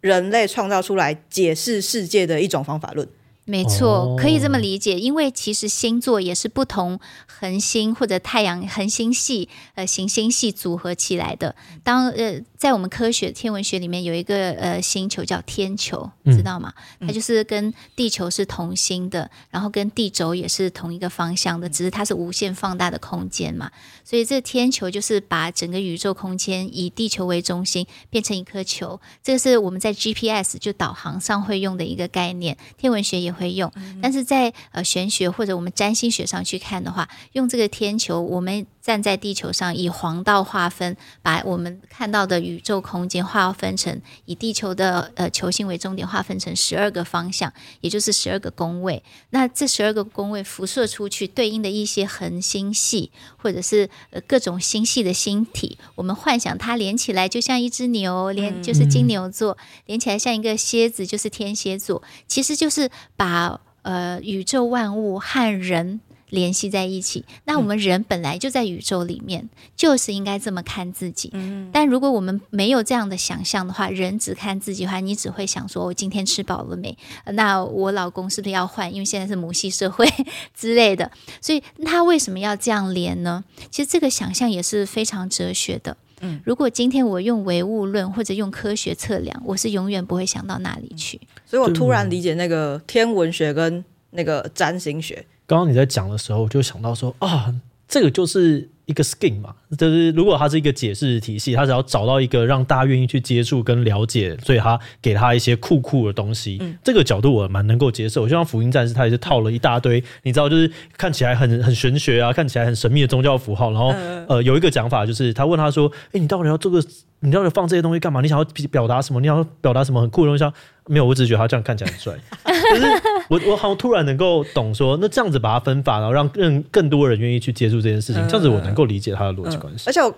[0.03, 3.09] 人类创造出来解释世界的一种方法论。
[3.49, 11.55] 没错，可以这么理解，因为其实星座也是不同恒星或者太阳恒星系、呃行星系组合起来的。
[11.85, 16.75] 当呃，在我们科学天文学里面有一个呃星球叫天球，知道吗？
[17.01, 23.71] 它就是跟地球是同星的，然后跟地轴也是同一个方向的，只是它是无限放大的空间嘛。
[24.03, 29.01] 所以这天球就是把整个宇宙空间以地球为中心变成一颗球。
[29.23, 33.71] 这个是我们在 GPS 就导航上会用的一个概念，天文学也会用，
[34.03, 49.03] 但是在呃玄学或者我们占星学上去看的话，用这个天球，我们站在地球上以黄道划分，把我们看到的宇宙空间划分成以地球的呃球星为终点划分成十二个方向，也就是十二个宫位。
[49.31, 63.26] 那这十二个宫位辐射出去对应的一些恒星系或者是呃各种星系的星体，我们幻想它连起来就像一只牛，连就是金牛座，连起来像一个蝎子就是天蝎座，其实就是把。
[63.27, 71.31] 把呃宇宙万物和人联系在一起，那我们人本来就在宇宙里面，嗯、就是应该这么看自己。
[71.33, 76.97] 嗯、但如果我们没有这样的想象的话，人只看自己的话，你只会想说：我今天吃饱了没？
[77.33, 78.93] 那我老公是不是要换？
[78.95, 80.07] 因为现在是母系社会
[80.55, 81.11] 之类的。
[81.41, 83.43] 所以他为什么要这样连呢？
[83.73, 85.97] 其实这个想象也是非常哲学的。
[86.21, 91.21] 嗯，如果今天我用唯物论或者用科学测量，我是永远不会想到那里去。
[91.45, 95.25] 所以我突然理解那个天文学跟那个占星学。
[95.47, 97.55] 刚刚你在讲的时候，我就想到说啊，
[97.89, 98.69] 这个就是。
[98.87, 108.23] 一个 scheme 嘛，就是如果它是一个解释体系，它只要找到一个让大家愿意去接触跟了解，所以它给他一些酷酷的东西，嗯、这个角度我蛮能够接受。
[108.23, 113.73] 就像福音战士，它也是套了一大堆，你知道，就是看起来很很玄学啊，看起来很神秘的宗教符号。
[113.73, 113.93] 然后
[114.29, 116.81] 呃，有一个讲法就是，他问他说：“哎、欸，你到底要做个？
[117.21, 118.21] 你到底放这些东西干嘛？
[118.21, 119.21] 你想要表达什么？
[119.21, 120.55] 你想要表达什么很酷的东西？”
[120.89, 122.15] 没有，我只是觉得他这样看起来很帅。
[122.45, 122.85] 可是
[123.29, 129.85] 我我好像突然能够懂说，那这样子把它分法，然后让更更多人愿意去接触这件事情，这样子我能够理解他的逻辑关系。
[129.89, 130.15] 而且我。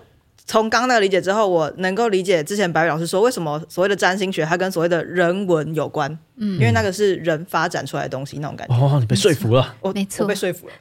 [0.49, 8.73] 从刚刚那个理解之后，我能够理解之前白宇老师说为什么所谓的占星学它跟所谓的人文有关，嗯，因为那个是人发展出来的东西，那种感觉。
[8.75, 10.73] 哦，你被说服了，我 没错，我被说服了。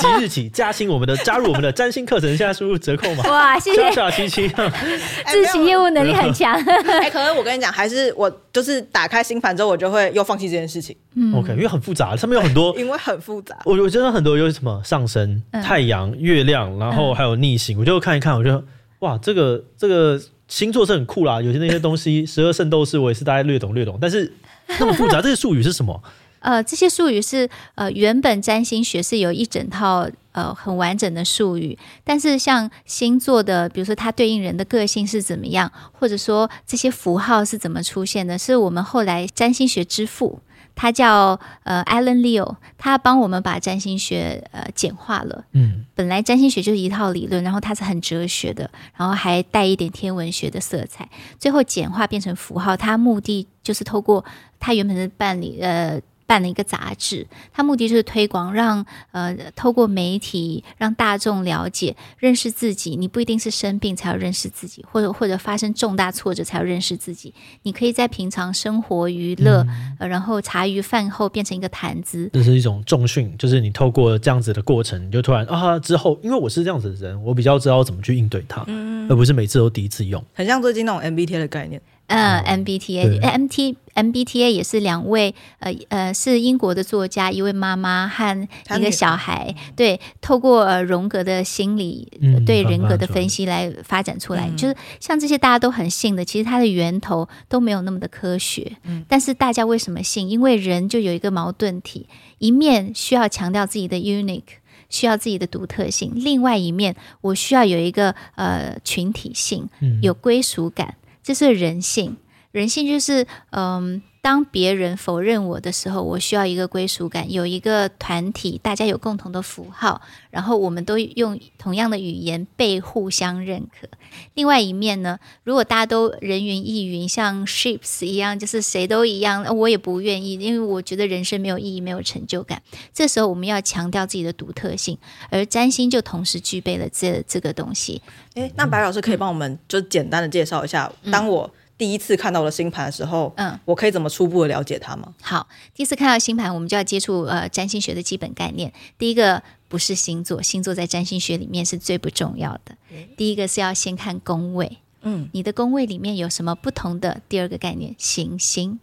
[0.00, 3.22] 即日起加薪我们的加入我们的占星课程，现在输入折扣码。
[3.30, 3.92] 哇，谢谢。
[3.92, 4.48] 小七七，
[5.28, 6.52] 自行业务能力很强。
[7.00, 10.96] 哎，可是我跟你讲，还是我就是打开星盘之后，我就会又放弃这件事情。
[11.14, 13.56] 嗯，OK，因为很复杂，上面有很多，因为很复杂。
[13.64, 18.60] 我我真的很多有什么上升、太阳、月亮，然后还有逆行，我就看一看，我就。
[19.00, 24.32] 哇，这个这个星座是很酷啦，有些那些东西，十二圣斗士我也是大概略懂略懂，但是
[24.80, 26.02] 那么复杂，这些术语是什么？
[26.40, 40.40] 呃，这些术语是呃，原本占星学是有一整套呃很完整的术语，但是像星座的，比如说它对应人的个性是怎么样，或者说这些符号是怎么出现的，是我们后来占星学之父。
[40.80, 45.44] 他叫呃 Alan Leo，他帮我们把占星学呃简化了。
[45.50, 52.76] 嗯，本来占星学就是一套理论，然后它是很哲学的，然后还带一点天文学的色彩，最后简化变成符号。
[52.76, 54.24] 它目的就是透过
[54.60, 62.96] 他原本是办理呃办了一个杂志，它目的就是推广，让呃透过媒体让大众了解、认识自己。
[62.96, 67.32] 你不一定是生病才要认识自己，或者或者发生重大挫折才要认识自己。
[67.62, 72.28] 你可以在平常生活娱乐，嗯呃、然后茶余饭后变成一个谈资。
[72.34, 80.22] 这是一种重训，就是你透过这样子的过程，你就突然啊之后，因为我是这样子的人，我比较知道怎么去应对它，嗯、而不是每次都第一次用。
[80.34, 81.80] 很像最近那种 MBTI 的概念。
[82.08, 100.30] 呃，MBTA，MT MBTA 也是两位，呃呃，是英国的作家，一位妈妈和一个小孩，对，透过呃荣格的心理、呃、对人格的分析来发展出来，嗯、就是像这些大家都很信的，其实它的源头都没有那么的科学，嗯，但是大家为什么信？
[100.30, 102.06] 因为人就有一个矛盾体，
[102.38, 104.42] 一面需要强调自己的 unique，
[104.88, 109.68] 需要自己的独特性，另外一面我需要有一个呃群体性，
[110.00, 110.94] 有归属感。
[111.28, 112.16] 这是人性，
[112.52, 123.88] 人性就是，嗯，当别人否认我的时候，我需要一个归属感，有一个团体，大家有共同的符号，然后我们都用同样的语言被互相认可。
[124.34, 132.60] 另外一面呢，如果大家都人云亦云，像 ships 一样，就是谁都一样，我也不愿意，因为我觉得人生没有意义，没有成就感。
[132.92, 134.98] 这时候我们要强调自己的独特性，
[135.30, 138.02] 而占星就同时具备了这这个东西。
[138.34, 145.14] 诶，那白老师可以帮我们就简单的介绍一下，嗯、当我第一次看到了星盘的时候，嗯，我可以怎么初步的了解它吗？
[145.22, 148.72] 好，第一次看到星盘，我们就要接触呃占星学的基本概念。
[148.98, 152.76] 第一个不是星座，星座在占星学里面是最不重要的。
[152.90, 157.22] 嗯、第一个是要先看宫位，嗯，你的宫位里面有什么不同的？
[157.28, 158.80] 第二个概念，行星。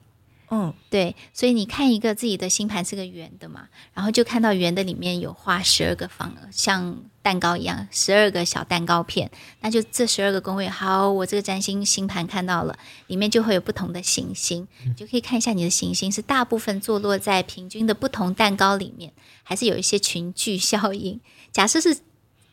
[0.50, 10.70] 嗯，对，所以你看一个自己的星盘是个圆的嘛，然后就看到圆的里面有画十二个方，像蛋糕一样，十二个小蛋糕片，那就这十二个宫位。
[10.70, 19.12] 好，我这个占星星盘看到了，里面就会有不同的行星，你就可以看一下你的行星是大部分坐落在平均的不同蛋糕里面，
[19.42, 21.20] 还是有一些群聚效应。
[21.52, 21.98] 假设是。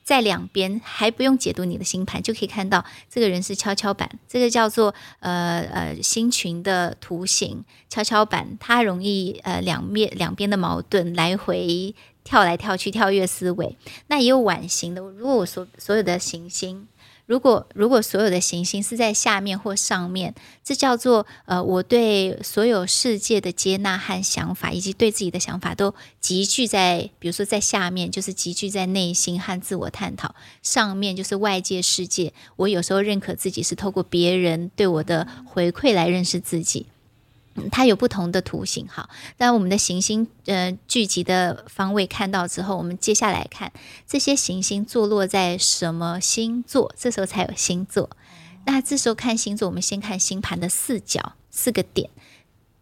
[0.05, 13.77] 在两边还不用解读你的星盘，就可以看到这个人是跷跷板，这个叫做呃呃星群的图形跷跷板，它容易呃两面两边的矛盾来回跳来跳去，跳跃思维。
[14.09, 16.89] 那也有碗形的，如果我所所有的行星。
[17.25, 32.35] 如果如果所有的行星是在下面或上面，这叫做呃，我对所有世界的接纳和想法，以及对自己的想法都集聚在，比如说在下面就是集聚在内心和自我探讨，上面就是外界世界。
[32.57, 36.89] 我有时候认可自己是透过别人对我的回馈来认识自己。
[37.55, 43.73] 嗯，它有不同的图形，好，那我们的行星呃聚集的方位看到之后，我们接下来看
[44.07, 48.09] 这些行星坐落在什么星座，这时候才有星座。
[48.65, 52.09] 那这时候看星座，我们先看星盘的四角四个点，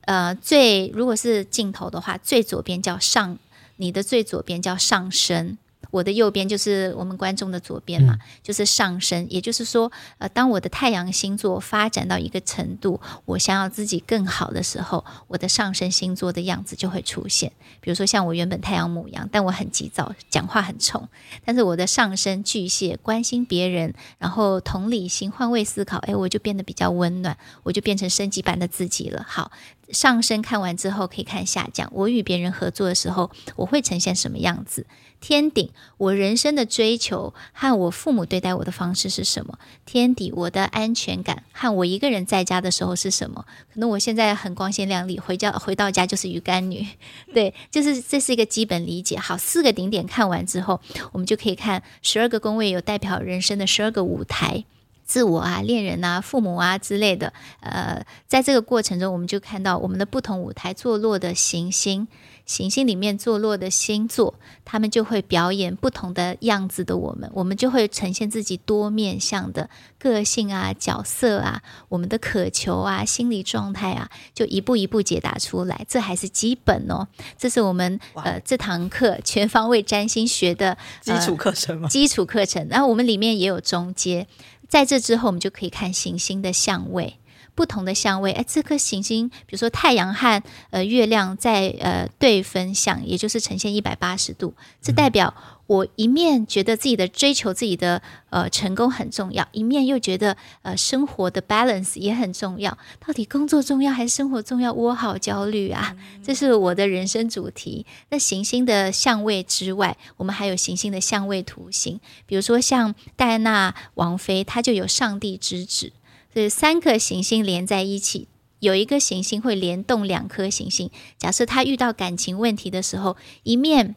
[0.03, 3.39] 呃，最如果是镜头的话，最左边叫上，
[3.77, 5.59] 你的最左边叫上升。
[5.91, 9.27] 我的右边就是我们观众的左边嘛，就是上升。
[9.31, 17.53] 也就是说，呃，当我的太阳星座发展到一个程度，我想要自己更好的时候，我的上升星座的样子就会出现。
[17.81, 21.09] 比如说，像我原本太阳母羊，但我很急躁，讲话很冲。
[21.45, 29.25] 但是我的上升巨蟹，关心别人，然后同理心、换位思考，哎，我就变得比较温暖，我就变成升级版的自己了。
[29.27, 29.51] 好。
[29.93, 31.91] 上升看完之后，可以看下降。
[31.93, 34.87] 我与别人合作的时候，我会呈现什么样子？
[35.21, 39.59] 天顶，我人生的追求和我父母对待我的方式是什么？
[39.85, 43.45] 天底，我的安全感和我一个人在家的时候是什么？
[43.73, 46.87] 可能我现在很光鲜亮丽，回家回到家就是鱼干女。
[47.35, 49.19] 对，就是这是一个基本理解。
[49.19, 50.81] 好，四个顶点看完之后，
[51.13, 54.65] 我们就可以看十二个宫位，有代表人生的十二个舞台。
[55.11, 62.07] 自我啊，恋人啊，父母啊之类的，呃，在这个过程中，我们就看到我们的不同舞台坐落的行星，
[62.47, 69.69] 行星里面坐落的星座，他们就会表演不同的样子的我们，我们就会呈现自己多面向的
[69.99, 75.85] 个性啊、角色啊、我们的渴求啊、心理状态啊，就一步一步解答出来。
[75.89, 81.89] 这还是基本哦，这是我们呃这堂课全方位占星学的、呃、基础课程嘛？
[81.89, 84.29] 基础课程，然后我们里面也有中阶。
[84.71, 87.19] 在这之后，我们就可以看行星的相位，
[87.57, 88.31] 不同的相位。
[88.31, 94.55] 哎，这颗行星，比如说太阳和呃月亮在呃对分相，也就是呈现一百八十度。
[94.81, 95.35] 这代表
[95.71, 102.77] 我一面觉得自己的追求自己的呃成功很重要，一面又觉得呃生活的 balance 也很重要。
[102.99, 104.73] 到底工作重要还是生活重要？
[104.73, 105.97] 我好焦虑啊！
[106.25, 107.87] 这是我的人生主题。
[108.09, 115.93] 那行星的相位之外，我们还有行星的相位图形，比如说像戴安娜王妃，她就有上帝之子。
[116.35, 118.27] 所以三颗行星连在一起，
[118.59, 120.91] 有一个行星会联动两颗行星。
[121.17, 123.95] 假设他遇到感情问题的时候，一面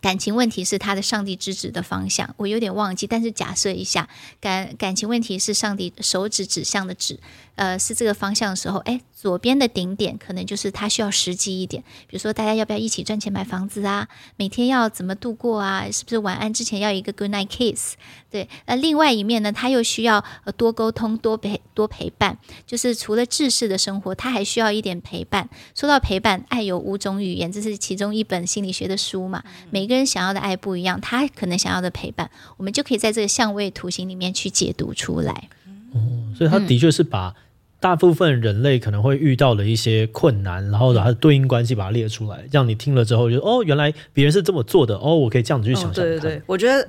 [0.00, 4.08] 感情问题是他的上帝之指的方向，我有点忘记，但是假设一下，
[4.40, 7.18] 感感情问题是上帝手指指向的指。
[7.56, 14.06] 呃，是这个方向的时候，哎，左边的顶点可能就是他需要实际一点，比如说大家要不要一起赚钱买房子啊？
[14.36, 15.90] 每天要怎么度过啊？
[15.90, 17.94] 是不是晚安之前要一个 good night kiss？
[18.30, 25.48] 对，那另外一面呢，他又需要呃多沟通、多陪、多陪伴，就是除了制式的生活，他还需要一点陪伴。
[25.74, 29.42] 说到陪伴，爱有五种语言，这是其中一本心理学的书嘛。
[29.70, 35.48] 每个人想要的爱不一样，他可能想要的陪伴，我们就可以在这个相位图形里面去解读出来。
[35.92, 35.98] 哦，
[36.36, 37.34] 所以他的确是把。
[37.80, 45.92] 大部分人类可能会遇到的一些困难，然后把它的对应关系把它列出来，让你听了之后就哦，原来别人是这么做的哦，我可以这样子去想象。
[45.92, 46.88] 对对对，我觉得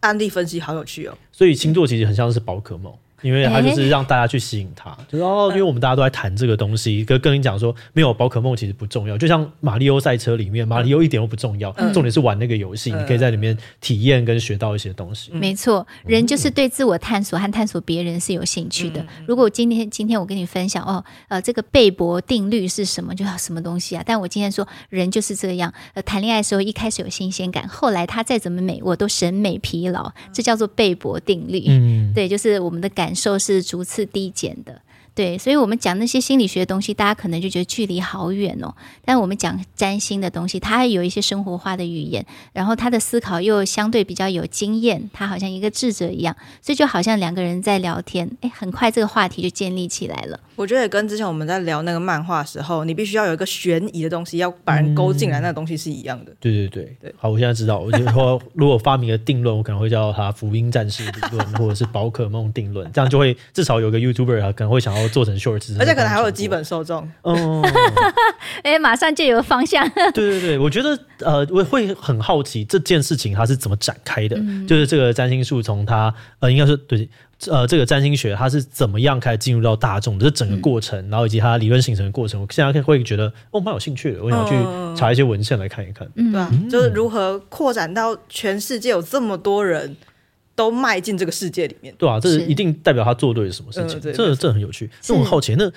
[0.00, 1.14] 案例分析好有趣哦。
[1.30, 2.90] 所以星座其实很像是宝可梦。
[3.22, 15.30] 因为他就是让大家去吸引他，欸、 就是哦，因为我们大家都在谈这个东西，跟跟你讲说，没有宝可梦其实不重要，就像马里奥赛车里面，马里奥一点都不重要，嗯、重点是玩那个游戏，嗯、你可以在里面体验跟学到一些东西。
[15.32, 19.00] 没错，人就是对自我探索和探索别人是有兴趣的。
[19.00, 24.02] 嗯、如果今天今天我跟你分享哦，呃，这个贝博定律是什么，就要什么东西啊？
[24.04, 31.64] 但我今天说人就是这样，呃，谈恋爱的时候一开始有新鲜感，后来他再怎么美，我都审美疲劳，这叫做贝博定律。
[31.68, 33.82] 嗯，对，就是我们的感受是逐。
[33.84, 34.80] 次递减的。
[35.14, 38.74] 对，所以，我们讲那些心理学的东西，大家可能就觉得距离好远哦。
[39.04, 50.40] 但我们讲占星的东西，它有一些生活化的语言，然后他的思考又相对比较有经验，他好像一个智者一样，所以就好像两个人在聊天，哎，很快这个话题就建立起来了。
[50.56, 56.32] 我觉得也跟之前我们在聊那个漫画的时候，你必须要有一个悬疑的东西，要把人勾进来，那个东西是一样的。
[56.40, 57.14] 对对对对。
[57.18, 67.08] 好，我现在知道，我就说， 如果发明个定论，我可能会叫它福音战士理论，或者是宝可梦定论，这样就会至少有个 YouTuber 啊，可能会想要做成 shorts，而且可能还会有基本受众。
[67.22, 67.62] 哦，
[68.62, 69.88] 哎，马上就有个方向。
[70.12, 77.08] 对对对，我觉得呃，我会很好奇这件事情它是怎么展开的，嗯、就是这个占星术从它呃，应该是对。
[77.48, 84.54] 呃，这个占星学它是怎么样开始进入到大众的这整个过程，嗯、然后以及它理论形成的过程，我现在会觉得哦，蛮有兴趣的，我想去
[84.96, 86.06] 查一些文献来看一看。
[86.14, 89.96] 嗯，对啊，就是如何扩展到全世界有这么多人
[90.54, 91.94] 都迈进这个世界里面。
[91.98, 94.90] 对啊，这一定代表他做对了什么事情，这这这很有趣。
[95.00, 95.70] 这我很好奇，那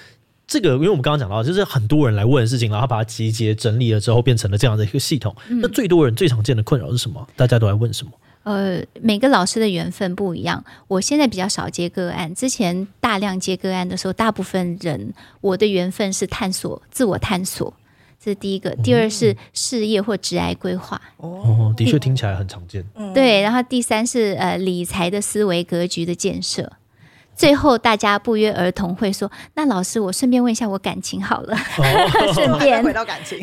[0.47, 5.35] 这个因为我们刚刚讲到，就是很多人来问的事情，然后把它集结整理了之后，变成了这样的一个系统。
[5.49, 7.27] 嗯、那最多人最常见的困扰是什么？
[7.35, 8.11] 大家都来问什么？
[8.43, 10.63] 呃，每个老师的缘分不一样。
[10.87, 17.73] 我现在比较少接个案，之前大量接个案的时候，大部分人我的缘分是探索自我探索，
[18.25, 18.71] 这是第一个。
[18.77, 20.99] 第二是事业或职业规划。
[21.17, 22.83] 哦，的确听起来很常见。
[23.13, 26.71] 对，然后第三是呃理财的思维格局的建设。
[27.35, 31.55] 最后，大家不约而同会说：“那老师，我顺便问一下我感情好了。
[31.55, 31.83] 哦”
[32.33, 33.37] 顺便回到感情，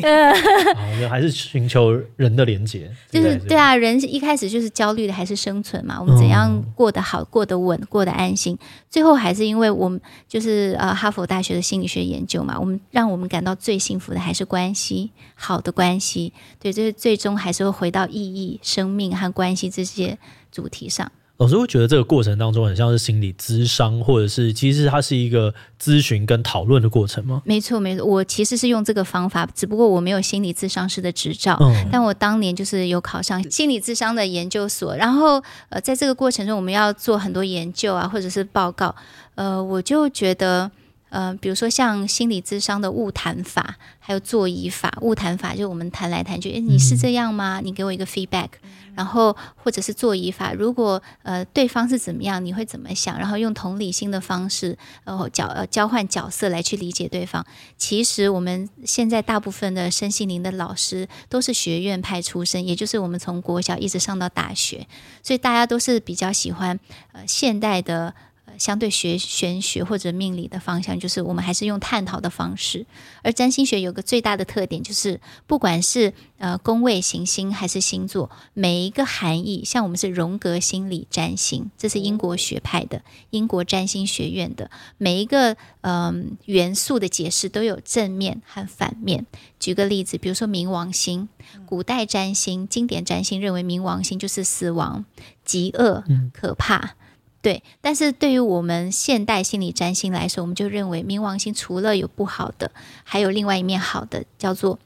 [1.09, 2.91] 还是寻求人的连接。
[3.11, 5.97] 就是对啊，人一开始就是焦虑的，还是生存嘛？
[5.99, 8.57] 我们怎样过得好、过得稳、过得安心？
[8.89, 16.33] 最后还是因为我们就是呃哈佛大学的心理学研究嘛，我们让我们感到最幸福的还是关系，好的关系。
[16.59, 20.17] 对，就是最终还是会回到意义、生命和关系这些
[20.51, 21.11] 主题上。
[21.37, 27.41] 老师会觉得这个过程当中很像是心理咨商，或者是其实它是一个咨询跟讨论的过程吗？
[27.43, 38.95] 没错，没错，我其实是用这个方法，只不过我没有心理咨商师的执照，嗯、但我当年就是有考上心理咨商的研究所，然后呃，在这个过程中，我们要做很多研究啊，或者是报告，
[39.35, 40.71] 呃，我就觉得。
[41.09, 44.91] 呃，比如说像心理咨商的物谈法，还有座椅法。
[45.01, 47.61] 物谈法就是我们谈来谈去，诶，你是这样吗？
[47.63, 48.47] 你给我一个 feedback。
[48.95, 53.17] 然后或者是座椅法，如果呃对方是怎么样，你会怎么想？
[53.17, 57.45] 然后用同理心的方式，然后交呃交换角色来去理解对方。
[57.77, 64.87] 其实我们现在大部分的身心灵的老师都是学院派出身，也就是我们从国小一直上到大学，
[65.21, 66.79] 所以大家都是比较喜欢
[67.11, 68.13] 呃现代的。
[68.57, 72.85] 相对学玄学或者命理的方向，就是我们还是用探讨的方式。
[73.21, 89.25] 而占星学有个最大的特点，就是不管是呃宫位行星还是星座，每一个含义，像我们是荣格心理占星，这是英国学派的英国占星学院的每一个嗯、呃、元素的解释都有正面和反面。
[89.59, 91.29] 举个例子，比如说冥王星，
[91.65, 95.05] 古代占星、经典占星认为冥王星就是死亡、
[95.45, 96.95] 极恶、可怕。
[97.43, 102.71] 对，但是对于我们现代心理占星来说，我们就认为冥王星除了有不好的，
[103.03, 104.79] 还有另外一面好的，叫做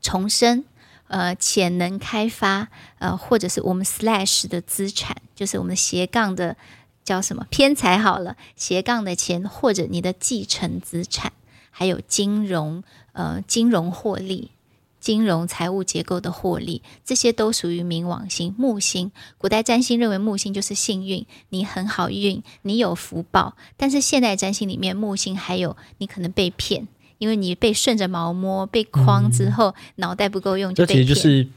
[0.00, 0.64] 重生，
[1.08, 2.68] 呃，潜能开发，
[3.00, 6.56] 呃，或者是我们 slash 的资产，就是我们斜杠的
[7.02, 11.32] 叫什么偏财好了，斜杠的钱或者你的继承资产。
[11.72, 14.52] 还有金融呃金融获利。
[15.00, 19.10] 金融财务结构的获利，这些都属于冥王星木星。
[19.38, 23.56] 古代占星认为木星就是幸运，你很好运，你有福报。
[23.76, 26.86] 但是现代占星里面，木星还有你可能被骗，
[27.18, 31.06] 因为你被顺着毛摸，被诓之后，嗯、脑袋不够用就被骗。
[31.06, 31.48] 这其实就是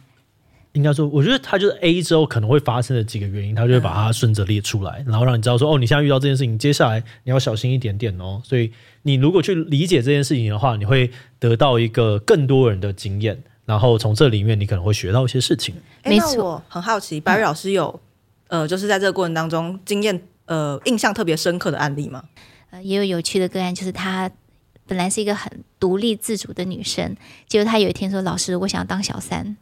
[0.73, 8.41] 应该说，我觉得它就是 A 之后可能会发生的几个原因，它就会把它顺着列出来，然后让你知道说，哦，你现在遇到这件事情，接下来你要小心一点点哦。
[8.43, 8.71] 所以。
[9.05, 15.75] 你如果去理解这件事情的话，你会得到一个更多人的经验，然后从这里面你可能会学到一些事情。
[16.05, 17.99] 没错，我很好奇，白瑞老师有、
[18.47, 22.23] 嗯、呃，就是在这个过程当中经验呃印象特别深刻的案例吗？
[22.69, 24.31] 呃，也有有趣的个案，就是她
[24.87, 27.13] 本来是一个很独立自主的女生，
[27.45, 29.57] 结果她有一天说：“老师，我想要当小三，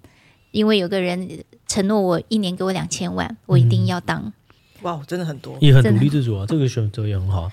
[0.51, 1.27] 因为有个人
[1.67, 4.21] 承诺我一年给我两千万，我一定要当。
[4.21, 4.33] 嗯”
[4.81, 7.47] 哇，真的很多，也很独立自主啊，这个选择也很好。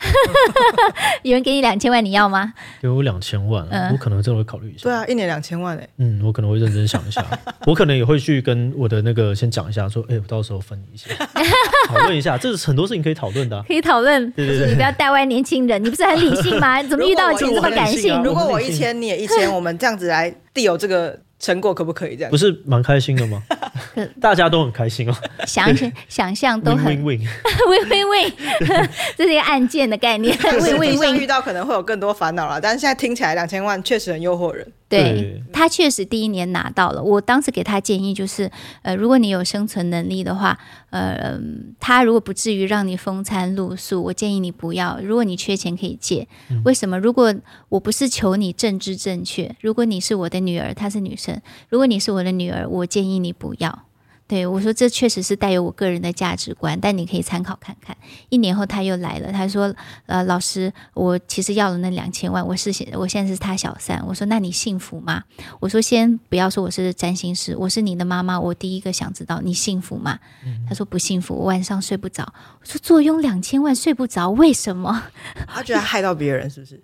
[1.23, 2.55] 有人给你两千万，你要吗？
[2.81, 4.85] 给我两千万，我可能真的会考虑一下。
[4.85, 5.87] 对啊，一年两千万哎。
[5.99, 7.23] 嗯，我可能会认真想一下，
[7.67, 11.11] 我可能也会去跟我的那个先讲一下，说，哎，我到时候分你一下，
[11.89, 14.31] 讨论一下，这是很多事情可以讨论的，可以讨论。
[14.33, 16.83] 对对对，你不要带歪年轻人，你不是很理性吗？
[16.83, 18.23] 怎么遇到钱这么感性？
[18.23, 21.21] 如果我一千，你也一千，我们这样子来 deal 这个。
[21.39, 22.31] 成果可不可以这样？
[22.31, 23.43] 不是蛮开心的吗？
[24.21, 25.15] 大家都很开心哦。
[25.47, 25.75] 想
[26.09, 27.21] 想象都很 win win
[27.69, 30.37] win win win，这是一个案件的概念。
[30.39, 34.67] win win win 遇到可能会有更多烦恼了，但是现在听起来两千万确实很诱惑人。
[34.89, 37.03] 对，他确实第一年拿到了。
[37.03, 38.51] 我当时给他建议就是，
[38.83, 40.59] 呃，如果你有生存能力的话，
[40.89, 41.39] 呃，
[41.79, 44.99] 他如果不至于让你风餐露宿，我建议你不要。
[45.03, 46.99] 如果你缺钱可以借，嗯、为什么？
[46.99, 47.35] 如果
[47.69, 53.88] 我不是求你政治正确，如果你是我的女儿，她是女生，如果你是我的女儿，我建议你不要。
[54.29, 57.97] 对，我说，这确实是带有我个人的价值观，但你可以参考看看。
[58.29, 59.75] 一年后他又来了，他说
[60.05, 65.25] ：“呃，老师，我其实要了那两千万，我是现我现在是他小三。”我说：“那你幸福吗？”
[65.61, 75.05] 我说：“先不要说我是占星师，我是你的妈妈，我第一个想知道你幸福吗？”嗯、他说：“不幸福，我晚上睡不着。”我说：“坐拥两千万睡不着，为什么？”
[75.49, 76.83] 他觉得害到别人是不是？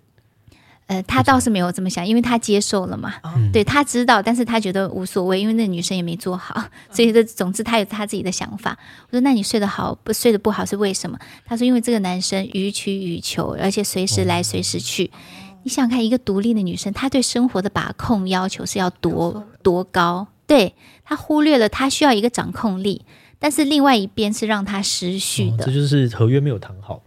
[0.87, 3.15] 呃，他倒是没有这么想，因为他接受了嘛。
[3.23, 8.77] 嗯、对，他知道，但是他觉得无所谓，因为那女生也没做好，所以这总之他有他自己的想法。
[9.09, 11.17] 我说，那你睡得好不睡得不好是为什么？
[11.45, 15.09] 他说，因为这个男生予取予求，而且随时来随时去。
[15.13, 20.27] 嗯、你想看一个独立的女生，她对生活的把控要求是要多多高？
[20.45, 23.01] 对，他忽略了他需要一个掌控力，
[23.39, 25.63] 但是另外一边是让他失序的。
[25.63, 27.01] 哦、这就是合约没有谈好。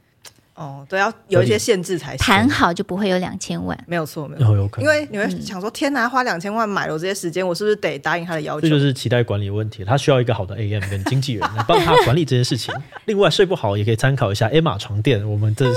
[0.58, 2.18] 哦，对，要有一些限制才行。
[2.18, 4.84] 谈好就不会有两千万，没有错，没有错，有可能。
[4.84, 8.62] 因为你会想说，天哪，花两千万买了这些时间，我是不是得答应他的要求？
[8.62, 12.74] 这就是期待管理问题，他需要一个好的 AM 跟经纪人来 帮他管理这件事情。
[13.04, 15.74] 另外，睡不好也可以参考一下 Emma 床垫，我们这是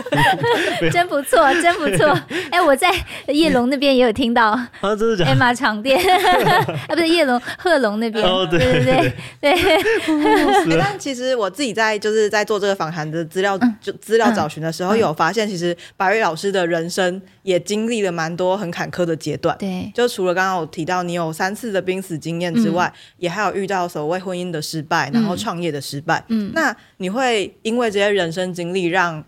[0.90, 2.18] 真不错，真不错。
[2.50, 2.90] 哎，我在
[3.26, 10.78] 叶龙那边也有听到啊，真的假的？Emma 床垫啊，不是叶龙贺龙那边，对对对对。
[10.78, 13.92] 但其实我自己在就是在做这个访谈的资料就。
[14.00, 19.56] 资料找寻的时候，有发现，其实白瑞老师的人生也经历了蛮多很坎坷的阶段。
[19.58, 26.24] 对，就除了刚刚我提到你有三次的濒死经验之外，嗯、也还有遇到所谓婚姻的失败，然后创业的失败。
[26.28, 29.22] 嗯，那你会因为这些人生经历，让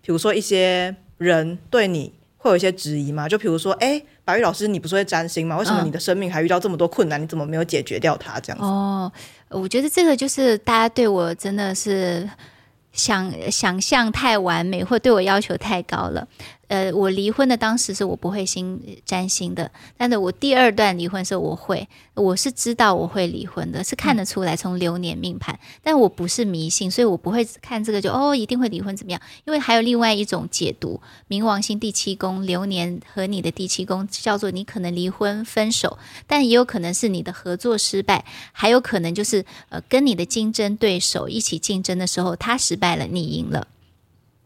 [0.00, 3.28] 比如说一些人对你会有一些质疑吗？
[3.28, 5.56] 就比如说，哎、欸，百瑞老师，你不是会占星吗？
[5.56, 7.20] 为什么你的生命还遇到这么多困难？
[7.20, 8.40] 你怎么没有解决掉它？
[8.40, 8.64] 这样子？
[8.64, 9.12] 哦，
[9.48, 12.28] 我觉得这个就是大家对我真的是。
[12.92, 16.28] 想想象太完美，或对我要求太高了。
[16.72, 29.20] 呃，我离婚的当时是我不会心占星的，但是我第二段离婚的时候我会，我是知道我会离婚的，是看得出来从流年命盘，但我不是迷信，所以我不会看这个就哦一定会离婚怎么样？
[29.44, 30.98] 因为还有另外一种解读，
[31.28, 43.68] 冥王星第七宫流年和你的第七宫叫做你可能离婚分手，但也有可能是你的合作失败，还有可能就是呃跟你的竞争对手一起竞争的时候他失败了，你赢了。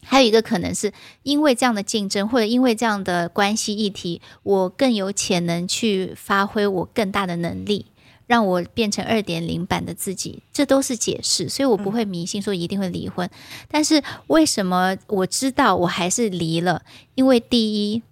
[0.09, 0.93] 还有一个可能是
[1.25, 7.87] 因为这样的竞争，或者因为这样的关系议题，我更有潜能去发挥我更大的能力，
[8.27, 11.49] 让我变成二点零版的自己，这都是解释。
[11.49, 13.29] 所以我不会迷信说一定会离婚。
[13.69, 16.83] 但是为什么我知道我还是离了？
[17.17, 18.03] 因为第一，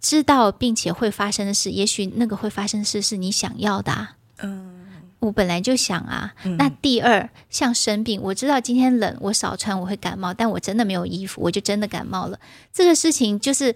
[0.00, 4.16] 知道并且会发生的事，也许那个会发生的事是你想要的啊。
[4.42, 4.79] 嗯。
[5.20, 12.38] 我本来就想啊，那第二像生病，我知道今天冷，我少穿我会感冒，但我真的没有衣服，我就真的感冒了。
[12.72, 13.74] 这个事情就是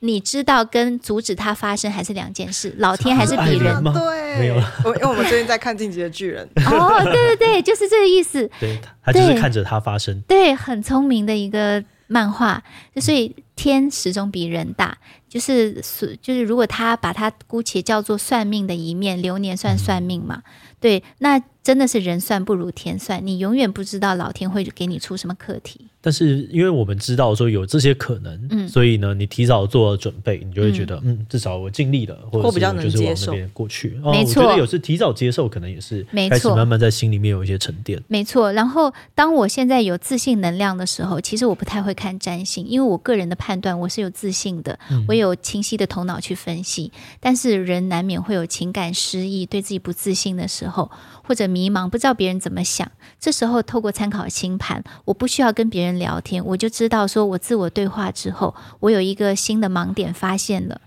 [0.00, 3.92] 你知道跟阻止它发生还是两件事， 老天还是比人吗？
[3.92, 4.72] 对，没有了。
[4.84, 6.48] 因为我们最近在看《进击的巨人》。
[6.70, 8.48] 哦，对对对，就是这个意思。
[8.60, 10.20] 对，他就是看着它发生。
[10.22, 12.62] 对，对，很聪明的一个漫画。
[12.96, 14.98] 所以天始终比人大，
[15.28, 15.74] 就是
[16.22, 20.42] 就是如果他把他姑且叫做算命的一面，流年算算命嘛，
[20.80, 25.86] 对，那真的是人算不如天算，你永远不知道老天会给你出什么课题。
[26.00, 33.90] 但是，因为我们知道说有这些可能，嗯，所以呢，你提早做了准备，你就会觉得，嗯，嗯，至少我尽力了，或者是就是往那边过去。
[34.04, 38.00] 没错，我觉得有时提早接受，可能也是开始慢慢在心里面有一些沉淀。
[38.06, 38.50] 没错。
[38.52, 46.90] 然后，当我现在有自信能量的时候，其实我不太会看占星，因为我个人的判断我是有自信的，我有清晰的头脑去分析。
[46.94, 52.90] 嗯，但是人难免会有情感失意，对自己不自信的时候，或者迷茫，不知道别人怎么想。
[53.18, 60.80] 这时候，透过参考星盘，我不需要跟别人聊天，我就知道，说我自我对话之后，我有一个新的盲点发现了。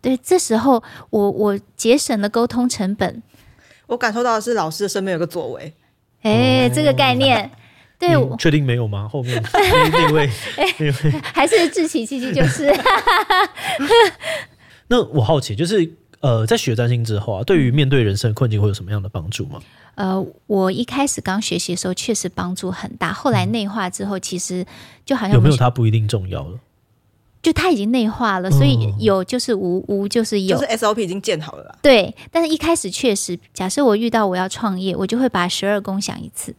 [0.00, 3.22] 对，这时候我我节省了沟通成本。
[3.86, 5.74] 我感受到的是老师的身边有个作为，
[6.22, 7.50] 哎，这个概念，
[7.98, 9.08] 对，我确定没有吗？
[9.08, 10.30] 后面 那位，
[10.78, 12.70] 那位还是志祺七七就是。
[14.88, 15.90] 那我好奇，就是
[16.20, 19.60] 呃，在学占星之后啊，对于面对人生困境会有什么样的帮助吗？
[19.94, 24.64] 呃，我一开始刚学习的时候确实帮助很大，后来内化之后，其实
[25.04, 26.58] 就好像有没有它不一定重要了，
[27.42, 31.78] 就它已经内化了，所以有就是无，无就是有，就是 SOP 已经建好了啦。
[31.82, 36.54] 对，但是一开始确实，假设我遇到我要创业，我就会把十二宫想一次，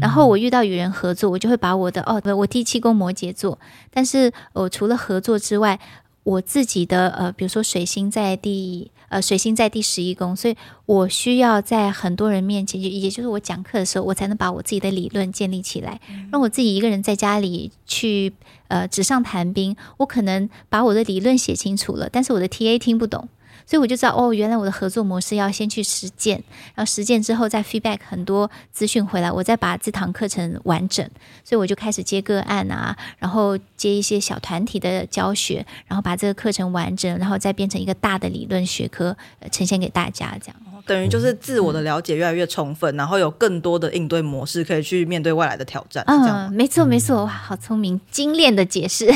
[0.00, 3.58] 然后我遇到与人合作，我就会把我的哦，我第七宫摩羯座，
[3.90, 5.80] 但是我除了合作之外，
[6.22, 8.90] 我自己的呃，比如说水星在第。
[9.14, 10.56] 呃，水星在第十一宫，所以
[10.86, 16.00] 我需要在很多人面前，也也就是我讲课的时候，我才能把我自己的理论建立起来。
[16.32, 18.32] 让我自己一个人在家里去
[18.66, 23.28] 呃纸上谈兵，我可能把我的理论写清楚了，但是我的 TA 听不懂。
[23.66, 26.42] 所以我就知道哦，原来我的合作模式要先去实践，
[26.74, 31.04] 然后实践之后再 feedback 很多资讯回来，我再把这堂课程完整。
[31.42, 40.36] 所以我就开始接个案啊，然后接一些小团体的教学，然后把这个课程完整，然后再变成一个大的理论学科，呃，呈现给大家。
[40.40, 40.56] 这样
[40.86, 46.04] 等于就是自我的了解越来越充分，嗯、然后有更多的应对模式可以去面对外来的挑战。
[46.06, 49.10] 嗯，没错没错，哇，好聪明，精炼的解释。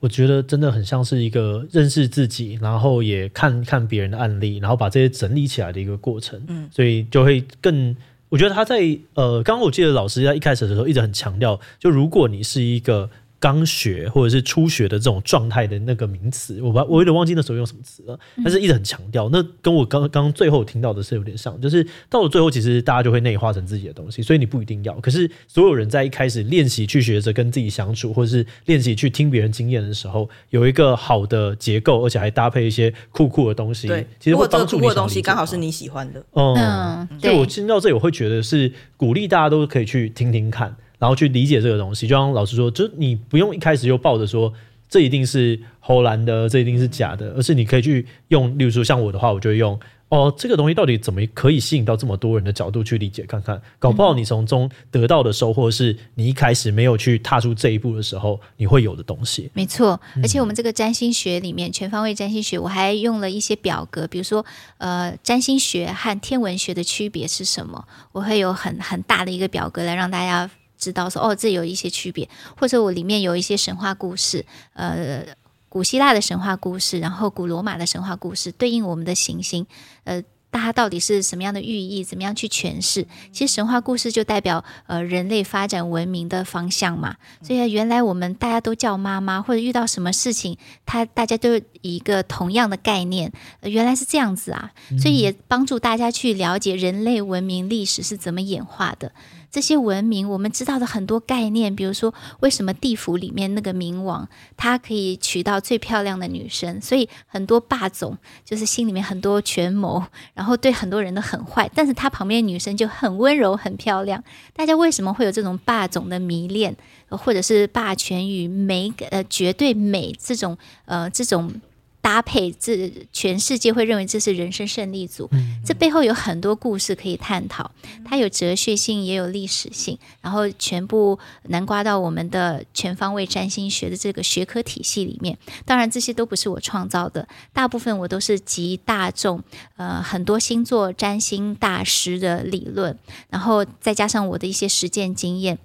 [0.00, 6.40] 我觉得真的很像是一个认识自己，然后也看看别人的案例，然后把这些整理起来的一个过程。
[6.48, 7.94] 嗯，所以就会更，
[8.28, 8.78] 我觉得他在
[9.14, 13.10] 呃，刚刚我记得老师在一开始的时候一直很强调，就如果你是一个。
[13.38, 19.28] 刚学或者是初学的这种状态的那个名词，我把我有点忘记那时候用什么词了，但是一直很强调。
[19.30, 24.94] 那跟我刚刚最后听到的是有点像，就是到了最后，其实大家就会内化成自己的东西，所以你不一定要。
[25.00, 34.82] 可是所有人在一开始练习去学着跟自己相处，或者是练习去听别人经验的时候，有一个好的结构，而且还搭配一些酷酷的东西，对，其实会帮助你。
[34.82, 37.38] 酷的东西刚好是你喜欢的，嗯，对。
[37.38, 40.74] 我听到这里，我会觉得是鼓励大家都可以去听听看。
[40.98, 44.52] 然后去理解这个东西，就像老师说，就你不用一开始就抱着说
[44.88, 49.78] 这一定是侯兰的，这一定是假的，而是你可以去用，例如说像我的话，我就会用
[50.08, 59.50] 哦，这个东西到底怎么可以吸引到这么多人的角度去理解看看，搞不好你从中得到的收获是你一开始没有去踏出这一步的时候你会有的东西。
[59.52, 64.46] 没错，而且我们这个占星学里面，全方位占星学，我还用了一些表格，比如说
[64.78, 67.84] 呃，占星学和天文学的区别是什么？
[68.12, 70.48] 我会有很很大的一个表格来让大家。
[70.78, 75.24] 知道说哦，这有一些区别，或者我里面有一些神话故事，呃，
[75.68, 79.66] 古希腊的神话故事，然后古罗马的神话故事，对应我们的行星，
[80.04, 80.22] 呃，
[80.52, 83.06] 它到底是什么样的寓意，怎么样去诠释？
[83.30, 87.16] 其实神话故事就代表呃人类发展文明的方向嘛。
[87.42, 90.56] 所以原来我们大家都叫妈妈，或者遇到什么事情，
[90.86, 94.70] 他大家都以一个同样的概念，原来是这样子啊。
[94.98, 99.12] 所以也帮助大家去了解人类文明历史是怎么演化的。
[99.50, 110.02] 这些文明，我们知道的很多概念，比如说为什么地府里面那个冥王，他可以娶到最漂亮的女生，所以很多霸总就是心里面很多权谋，
[110.34, 114.22] 然后对很多人都很坏，但是他旁边的女生就很温柔、很漂亮。
[114.54, 116.76] 大家为什么会有这种霸总的迷恋，
[117.08, 121.60] 或者是霸权与美，呃，绝对美这种，呃，这种。
[122.06, 125.28] 搭配，这全世界会认为这是人生胜利组。
[125.32, 127.68] 嗯，这背后有很多故事可以探讨，
[128.04, 135.36] 它有哲学性，也有历史性，然后全部南瓜到我们的全方位占星学的这个学科体系里面。
[135.64, 139.42] 当然，这些都不是我创造的，大部分我都是集大众，
[139.74, 142.96] 呃，很多星座占星大师的理论，
[143.30, 145.58] 然后再加上我的一些实践经验。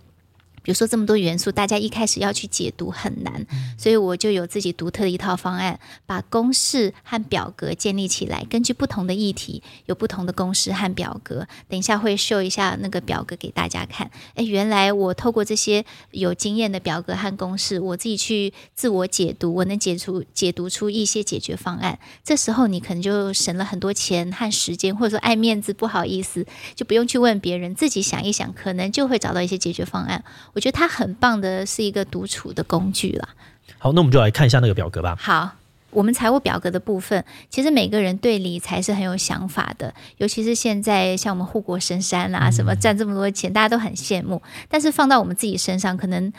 [0.64, 3.46] 比如说这么多元素，大家一开始要去解读很难，
[3.78, 11.48] 所以我就有自己独特的一套方案，把公式和表格建立起来，根据不同的议题有不同的公式和表格。
[11.68, 14.12] 等一下会秀一下那个表格给大家看。
[14.36, 21.98] 诶，原来我透过这些有经验的表格和公式，我自己去自我解读，我能解出解读出一些解决方案。
[22.24, 26.46] 这时候你可能就省了很多钱和时间，或者说爱面子不好意思，
[26.76, 30.24] 就不用去问别人，自己想一想，可能就会找到一些解决方案。
[30.54, 33.30] 我觉得它很棒的是一个独处的工具了。
[33.78, 35.16] 好，那我们就来看一下那个表格吧。
[35.20, 35.52] 好，
[35.90, 44.42] 我们财务表格的部分，其实每个人对理财是很有想法的，尤其是现在像我们护国神山啊，什么赚这么多钱，大家都很羡慕。
[44.68, 46.32] 但是放到我们自己身上，可能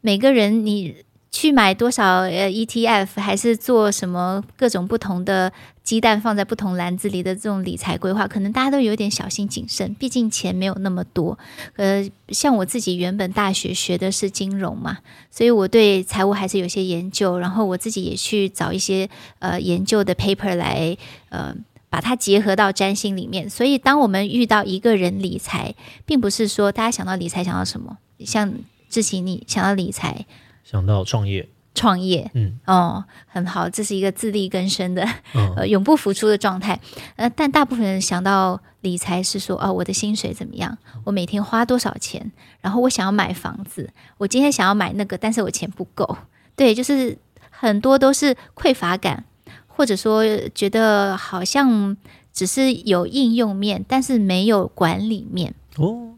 [0.00, 0.96] 每个人你。
[1.38, 5.52] 去买多少呃 ETF，还是做什么各种不同的
[5.84, 11.38] 鸡蛋放在不同篮子里的这种理财规划，可能大家都有点小心谨慎，毕竟钱没有那么多。
[11.76, 14.98] 呃，像我自己原本大学学的是金融嘛，
[15.30, 19.08] 所以我对财务还是有些研究，然后我自己也去找一些
[19.38, 20.96] 呃研究的 paper 来
[21.28, 21.54] 呃
[21.88, 23.48] 把它结合到占星里面。
[23.48, 28.52] 所以当我们遇到一个人理财，并不是说大家想到理财想到什么，像
[28.90, 30.26] 志祺你想到理财。
[30.70, 35.02] 想到创业，创业，嗯，哦，很好，这是一个自力更生的，
[35.34, 36.78] 嗯、 呃，永不服出的状态。
[37.16, 40.76] 呃，但大部分人想到理财是说，哦，我的薪水怎么样？
[41.04, 42.30] 我每天花多少钱？
[42.60, 43.88] 然后我想要买房子，
[44.18, 46.18] 我今天想要买那个，但是我钱不够。
[46.54, 47.16] 对，就是
[47.48, 49.24] 很多都是匮乏感，
[49.66, 50.22] 或者说
[50.54, 51.96] 觉得好像
[52.30, 55.54] 只是有应用面，但是没有管理面。
[55.78, 56.12] 哦，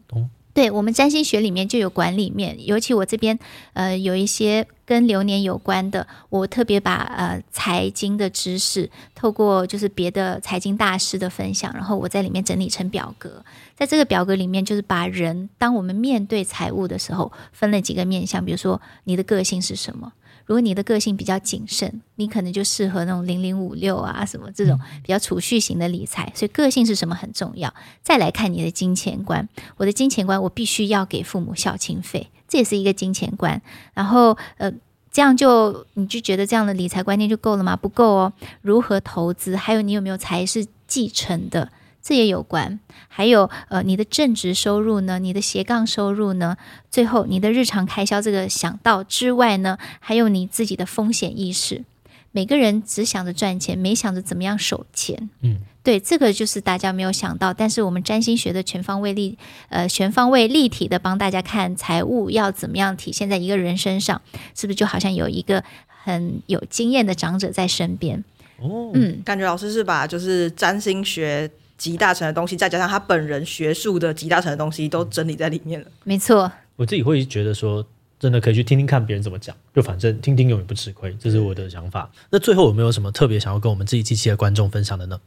[0.53, 3.39] 对，我们占星学里面就有管理面，尤其我这边
[3.73, 13.43] 呃有一些跟流年有关的，我特别把呃财经的知识透过就是别的财经大师的分享，然后我在里面整理成表格，
[13.75, 20.11] 在这个表格里面就是把人当我们面对财务的时候分了几个面向，比如说你的个性是什么。
[20.45, 26.31] 如果你的个性比较谨慎，你可能就适合那种零零五六啊什么这种比较储蓄型的理财。
[26.35, 27.73] 所以个性是什么很重要。
[28.01, 33.61] 再来看你的金钱观，我的金钱观，我必须要给父母孝亲费，这也是一个金钱观。
[33.93, 34.71] 然后呃，
[35.11, 37.75] 这样就你就觉得这样的理财观念就够了吗？
[37.75, 38.33] 不够哦。
[38.61, 39.55] 如何投资？
[39.55, 41.71] 还有你有没有财是继承的？
[42.03, 45.19] 这也有关，还有呃，你的正职收入呢？
[45.19, 46.57] 你的斜杠收入呢？
[46.89, 51.83] 最后，你的日常开销这个想到之外呢，还有你自己的风险意识。
[52.31, 55.29] 每个人只想着赚钱，没想着怎么样守钱。
[55.41, 57.53] 嗯，对，这个就是大家没有想到。
[57.53, 59.37] 但是我们占星学的全方位立
[59.69, 64.19] 呃全方位立体的帮大家看财务要怎么样体现在一个人身上，
[64.55, 65.63] 是不是就好像有一个
[66.03, 68.23] 很有经验的长者在身边？
[68.59, 71.51] 哦，嗯，感觉老师是把就是占星学。
[71.81, 75.87] 集大成的东西，再加上他本人学术的集大成的东西，都整理在里面了。
[76.03, 77.83] 没错，我自己会觉得说，
[78.19, 82.11] 真的可以去听听看别人怎么讲，就反正听听永远不吃亏，这是我的想法。
[82.29, 85.19] 那最后有没有什么特别想要跟我们自己机器的观众分享的呢？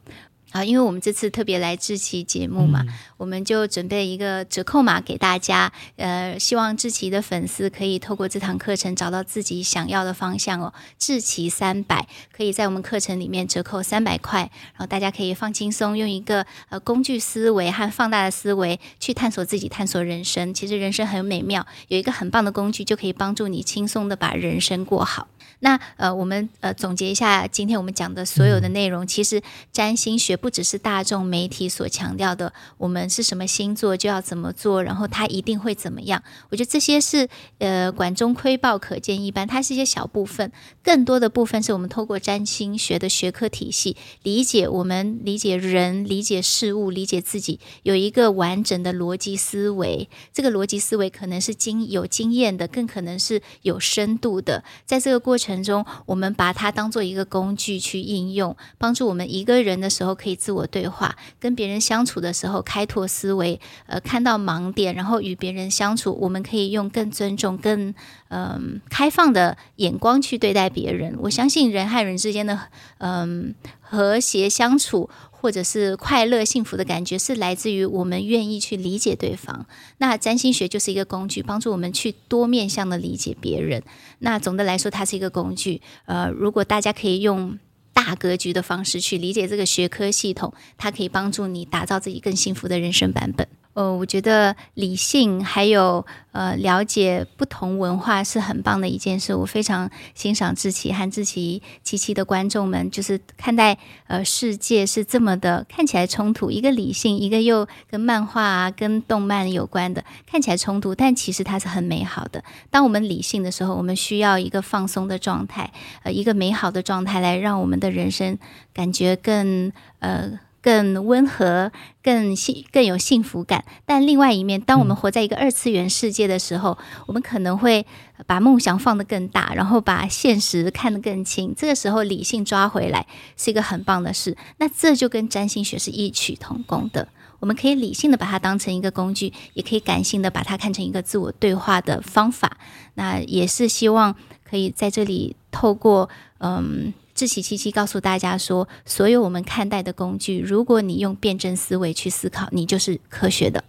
[0.55, 5.69] 啊，因为我们这次特别来志奇节目嘛，嗯、我们就准备一个折扣码给大家。
[5.97, 10.73] 呃，希望志奇的粉丝可以透过这堂课程找到自己想要的方向哦。
[10.97, 20.53] 志奇三百可以在我们课程里面折扣三百块，然后大家可以放轻松，用一个呃工具思维和放大的思维去探索自己，探索人生。
[20.53, 25.27] 其实人生很美妙，有一个很棒的工具就可以帮助你轻松的把人生过好。
[25.59, 29.05] 那呃，我们呃总结一下今天我们讲的所有的内容。
[29.07, 29.41] 其实
[29.71, 36.21] 占星学不只是大众媒体所强调的，我们是什么星座就要怎么做，然后它一定会怎么样。
[36.49, 37.27] 我觉得这些是
[37.59, 40.51] 呃管中窥豹，可见一斑，它是一些小部分，
[40.83, 50.09] 更多的部分是我们透过占星学的学科体系理解我们，理解人，理解事物，理解自己，有一个完整的逻辑思维。
[50.33, 55.54] 这个逻辑思维可能是经有经验的，更可能是有深度的，在这个过程。
[55.63, 67.93] 中，我们把它当做一个工具去应用，帮助我们一个人的时候可以自我对话，跟别人相处的时候开拓思维，呃，看到盲点，然后与别人相处，我们可以用更尊重、更
[68.29, 71.15] 嗯、开放的眼光去对待别人。
[71.21, 72.59] 我相信人和人之间的
[72.97, 75.09] 嗯、和谐相处。
[75.45, 79.67] 或者是快乐幸福的感觉，是来自于我们愿意去理解对方。
[79.99, 83.83] 那占星学就是一个工具，帮助我们去多面向的理解别人。
[84.17, 85.83] 那总的来说，它是一个工具。
[86.07, 87.59] 呃，如果大家可以用
[87.93, 93.47] 大格局的方式去理解这个学科系统，它可以帮助你打造自己更幸福的人生版本。
[93.75, 99.35] 呃，我觉得理性还有呃了解不同文化是很棒的一件事。
[99.35, 112.41] 我非常欣赏志奇和志奇七七的观众们，就是看待呃世界是这么的看起来冲突，一个理性，一个又跟漫画啊、跟动漫有关的，看起来冲突，但其实它是很美好的。
[112.69, 115.69] 当我们理性的时候，我们需要一个放松的状态，
[116.03, 118.39] 呃，一个美好的状态来让我们的人生
[118.73, 120.39] 感觉更呃。
[120.65, 123.63] 更温和、更幸、更有幸福感。
[123.85, 127.85] 但另外一面，当我们活在一个二次元世界的时候，我们可能会
[128.25, 131.53] 把梦想放得更大，然后把现实看得更轻。
[131.55, 133.05] 这个时候，理性抓回来
[133.37, 134.35] 是一个很棒的事。
[134.57, 137.07] 那这就跟占星学是异曲同工的。
[137.39, 142.57] 我们可以理性的把它当成一个工具，也可以感性的把它看成一个自我对话的方法。
[142.95, 146.09] 那也是希望可以在这里透过
[146.39, 146.91] 嗯。
[147.15, 153.63] 志奇七七告诉大家说，所有我们看待的工具，如果你用辩证思维去思考，你就是科学的。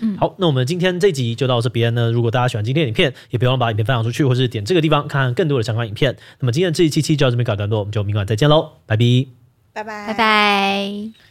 [0.00, 2.10] 嗯，好，那我们今天这集就到这边呢。
[2.10, 6.16] 如果大家喜欢今天的影片，也别忘把影片分享出去，或是点这个地方看看更多的相关影片。
[6.40, 9.26] 那么今天的志祺七七就到这边告一段落，我们就明晚再见喽，拜拜，
[9.72, 11.29] 拜拜，拜拜。